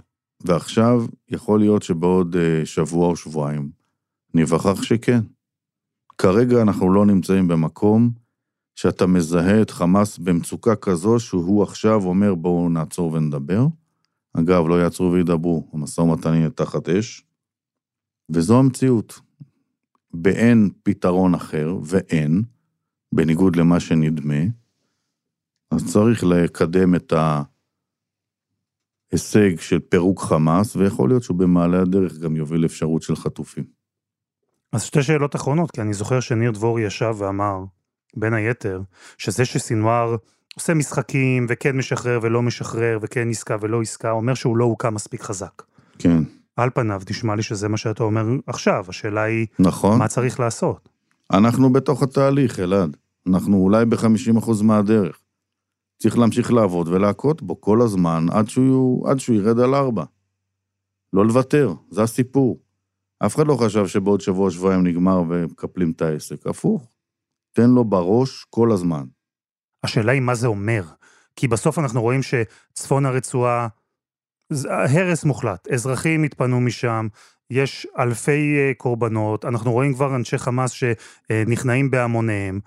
ועכשיו 0.46 1.06
יכול 1.30 1.60
להיות 1.60 1.84
שבעוד 1.84 2.36
uh, 2.36 2.66
שבוע 2.66 3.08
או 3.08 3.16
שבועיים 3.16 3.70
ניווכח 4.34 4.84
שכן. 4.84 5.20
כרגע 6.18 6.62
אנחנו 6.62 6.94
לא 6.94 7.06
נמצאים 7.06 7.48
במקום 7.48 8.10
שאתה 8.80 9.08
מזהה 9.08 9.62
את 9.62 9.70
חמאס 9.70 10.18
במצוקה 10.18 10.76
כזו 10.76 11.20
שהוא 11.20 11.64
עכשיו 11.64 12.04
אומר 12.04 12.36
בואו 12.36 12.70
נעצור 12.70 13.14
ונדבר. 13.14 13.66
אגב, 14.34 14.68
לא 14.68 14.82
יעצרו 14.82 15.12
וידברו, 15.12 15.70
המשא 15.74 16.02
ומתן 16.02 16.34
יהיה 16.34 16.50
תחת 16.50 16.90
אש. 16.90 17.24
וזו 18.30 18.60
המציאות. 18.60 19.20
באין 20.14 20.70
פתרון 20.84 21.36
אחר, 21.36 21.78
ואין, 21.86 22.44
בניגוד 23.12 23.56
למה 23.56 23.80
שנדמה, 23.80 24.44
אז 25.72 25.94
צריך 25.94 26.24
לקדם 26.24 26.96
את 26.96 27.14
ההישג 29.12 29.60
של 29.60 29.80
פירוק 29.80 30.22
חמאס, 30.22 30.76
ויכול 30.76 31.10
להיות 31.10 31.24
שהוא 31.24 31.38
במעלה 31.38 31.82
הדרך 31.82 32.18
גם 32.18 32.36
יוביל 32.36 32.66
אפשרות 32.66 33.02
של 33.02 33.16
חטופים. 33.16 33.66
אז 34.72 34.84
שתי 34.84 35.04
שאלות 35.04 35.36
אחרונות, 35.36 35.72
כי 35.72 35.82
אני 35.82 35.94
זוכר 35.94 36.20
שניר 36.20 36.52
דבורי 36.52 36.82
ישב 36.86 37.16
ואמר, 37.18 37.64
בין 38.18 38.34
היתר, 38.34 38.82
שזה 39.18 39.46
שסינואר 39.46 40.16
עושה 40.56 40.74
משחקים, 40.74 41.46
וכן 41.50 41.78
משחרר 41.78 42.20
ולא 42.22 42.42
משחרר, 42.42 43.00
וכן 43.02 43.30
עסקה 43.30 43.58
ולא 43.62 43.82
עסקה, 43.82 44.12
אומר 44.12 44.34
שהוא 44.34 44.58
לא 44.58 44.66
הוקם 44.66 44.94
מספיק 44.94 45.22
חזק. 45.22 45.62
כן. 46.00 46.24
על 46.56 46.70
פניו, 46.70 47.02
נשמע 47.10 47.36
לי 47.36 47.44
שזה 47.44 47.68
מה 47.68 47.78
שאתה 47.78 48.04
אומר 48.04 48.26
עכשיו, 48.48 48.86
השאלה 48.88 49.24
היא, 49.24 49.48
נכון. 49.60 50.00
מה 50.00 50.08
צריך 50.08 50.40
לעשות? 50.40 50.90
אנחנו 51.34 51.74
בתוך 51.74 52.04
התהליך, 52.04 52.60
אלעד. 52.60 52.98
אנחנו 53.28 53.58
אולי 53.58 53.86
ב-50% 53.86 54.64
מהדרך. 54.64 55.20
צריך 56.02 56.18
להמשיך 56.18 56.54
לעבוד 56.54 56.88
ולהכות 56.88 57.42
בו 57.42 57.62
כל 57.62 57.82
הזמן 57.82 58.26
עד 58.32 58.50
שהוא, 58.50 59.10
עד 59.10 59.20
שהוא 59.20 59.36
ירד 59.36 59.60
על 59.60 59.76
ארבע. 59.76 60.04
לא 61.14 61.26
לוותר, 61.26 61.74
זה 61.90 62.04
הסיפור. 62.04 62.60
אף 63.26 63.36
אחד 63.36 63.48
לא 63.48 63.56
חשב 63.56 63.88
שבעוד 63.88 64.22
שבוע-שבועיים 64.22 64.88
נגמר 64.88 65.24
ומקפלים 65.30 65.92
את 65.92 66.02
העסק. 66.02 66.48
הפוך. 66.48 66.88
תן 67.52 67.70
לו 67.70 67.84
בראש 67.86 68.46
כל 68.50 68.72
הזמן. 68.72 69.04
השאלה 69.84 70.12
היא 70.12 70.22
מה 70.22 70.36
זה 70.36 70.48
אומר. 70.48 70.84
כי 71.36 71.48
בסוף 71.48 71.80
אנחנו 71.80 72.02
רואים 72.02 72.22
שצפון 72.24 73.06
הרצועה, 73.06 73.68
הרס 74.96 75.24
מוחלט, 75.24 75.68
אזרחים 75.68 76.24
התפנו 76.24 76.62
משם, 76.62 77.08
יש 77.50 77.88
אלפי 78.00 78.58
אה, 78.58 78.72
קורבנות, 78.78 79.46
אנחנו 79.46 79.72
רואים 79.72 79.94
כבר 79.94 80.16
אנשי 80.16 80.38
חמאס 80.38 80.72
שנכנעים 80.72 81.92
בהמוניהם, 81.92 82.60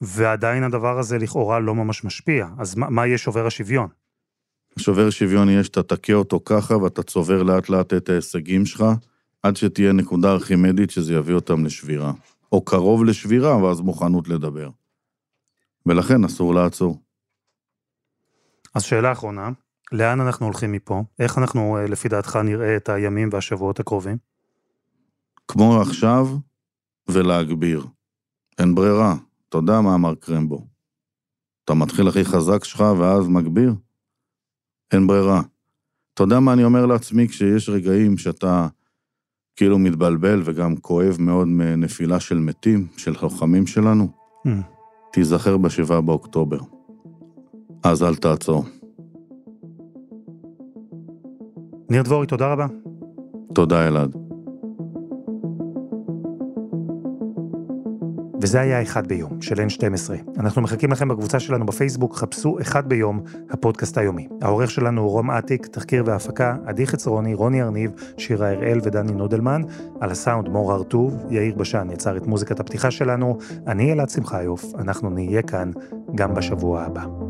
ועדיין 0.00 0.62
הדבר 0.62 0.98
הזה 0.98 1.18
לכאורה 1.18 1.58
לא 1.58 1.74
ממש 1.74 2.04
משפיע. 2.04 2.46
אז 2.58 2.74
מה, 2.74 2.90
מה 2.90 3.06
יהיה 3.06 3.18
שובר 3.18 3.46
השוויון? 3.46 3.88
שובר 4.78 5.10
שוויון 5.10 5.48
יהיה 5.48 5.64
שאתה 5.64 5.82
תכה 5.82 6.12
אותו 6.12 6.40
ככה 6.44 6.76
ואתה 6.76 7.02
צובר 7.02 7.42
לאט 7.42 7.68
לאט 7.68 7.94
את 7.94 8.08
ההישגים 8.08 8.66
שלך, 8.66 8.84
עד 9.42 9.56
שתהיה 9.56 9.92
נקודה 9.92 10.32
ארכימדית 10.32 10.90
שזה 10.90 11.14
יביא 11.14 11.34
אותם 11.34 11.64
לשבירה. 11.64 12.12
או 12.52 12.64
קרוב 12.64 13.04
לשבירה, 13.04 13.56
ואז 13.62 13.80
מוכנות 13.80 14.28
לדבר. 14.28 14.70
ולכן 15.86 16.24
אסור 16.24 16.54
לעצור. 16.54 17.02
אז 18.74 18.82
שאלה 18.82 19.12
אחרונה, 19.12 19.50
לאן 19.92 20.20
אנחנו 20.20 20.46
הולכים 20.46 20.72
מפה? 20.72 21.02
איך 21.18 21.38
אנחנו, 21.38 21.76
אה, 21.76 21.86
לפי 21.86 22.08
דעתך, 22.08 22.36
נראה 22.36 22.76
את 22.76 22.88
הימים 22.88 23.28
והשבועות 23.32 23.80
הקרובים? 23.80 24.16
כמו 25.48 25.80
עכשיו, 25.80 26.26
ולהגביר. 27.08 27.86
אין 28.58 28.74
ברירה, 28.74 29.14
אתה 29.48 29.58
יודע 29.58 29.80
מה 29.80 29.94
אמר 29.94 30.14
קרמבו. 30.14 30.66
אתה 31.64 31.74
מתחיל 31.74 32.08
הכי 32.08 32.24
חזק 32.24 32.64
שלך 32.64 32.84
ואז 32.98 33.28
מגביר? 33.28 33.74
אין 34.92 35.06
ברירה. 35.06 35.42
אתה 36.14 36.22
יודע 36.22 36.40
מה 36.40 36.52
אני 36.52 36.64
אומר 36.64 36.86
לעצמי 36.86 37.28
כשיש 37.28 37.68
רגעים 37.68 38.18
שאתה 38.18 38.68
כאילו 39.60 39.78
מתבלבל 39.78 40.42
וגם 40.44 40.76
כואב 40.76 41.16
מאוד 41.18 41.48
מנפילה 41.48 42.20
של 42.20 42.38
מתים, 42.38 42.86
של 42.96 43.12
לוחמים 43.22 43.66
שלנו? 43.66 44.08
Mm. 44.46 44.50
תיזכר 45.12 45.56
בשבעה 45.56 46.00
באוקטובר. 46.00 46.58
אז 47.82 48.02
אל 48.02 48.14
תעצור. 48.14 48.64
ניר 51.90 52.02
דבורי, 52.02 52.26
תודה 52.26 52.52
רבה. 52.52 52.66
תודה, 53.54 53.88
אלעד. 53.88 54.29
וזה 58.42 58.60
היה 58.60 58.82
אחד 58.82 59.06
ביום 59.06 59.42
של 59.42 59.54
N12. 59.54 60.40
אנחנו 60.40 60.62
מחכים 60.62 60.92
לכם 60.92 61.08
בקבוצה 61.08 61.40
שלנו 61.40 61.66
בפייסבוק, 61.66 62.16
חפשו 62.16 62.58
אחד 62.60 62.88
ביום, 62.88 63.20
הפודקאסט 63.50 63.98
היומי. 63.98 64.28
העורך 64.42 64.70
שלנו 64.70 65.00
הוא 65.00 65.10
רום 65.10 65.30
אטיק, 65.30 65.66
תחקיר 65.66 66.02
והפקה, 66.06 66.56
עדי 66.66 66.86
חצרוני, 66.86 67.34
רוני 67.34 67.62
ארניב, 67.62 67.90
שירה 68.16 68.50
הראל 68.50 68.80
ודני 68.82 69.12
נודלמן. 69.12 69.62
על 70.00 70.10
הסאונד 70.10 70.48
מור 70.48 70.72
הרטוב, 70.72 71.24
יאיר 71.30 71.54
בשן 71.54 71.88
יצר 71.92 72.16
את 72.16 72.26
מוזיקת 72.26 72.60
הפתיחה 72.60 72.90
שלנו. 72.90 73.38
אני 73.66 73.92
אלעד 73.92 74.10
שמחיוף, 74.10 74.64
אנחנו 74.78 75.10
נהיה 75.10 75.42
כאן 75.42 75.70
גם 76.14 76.34
בשבוע 76.34 76.82
הבא. 76.82 77.29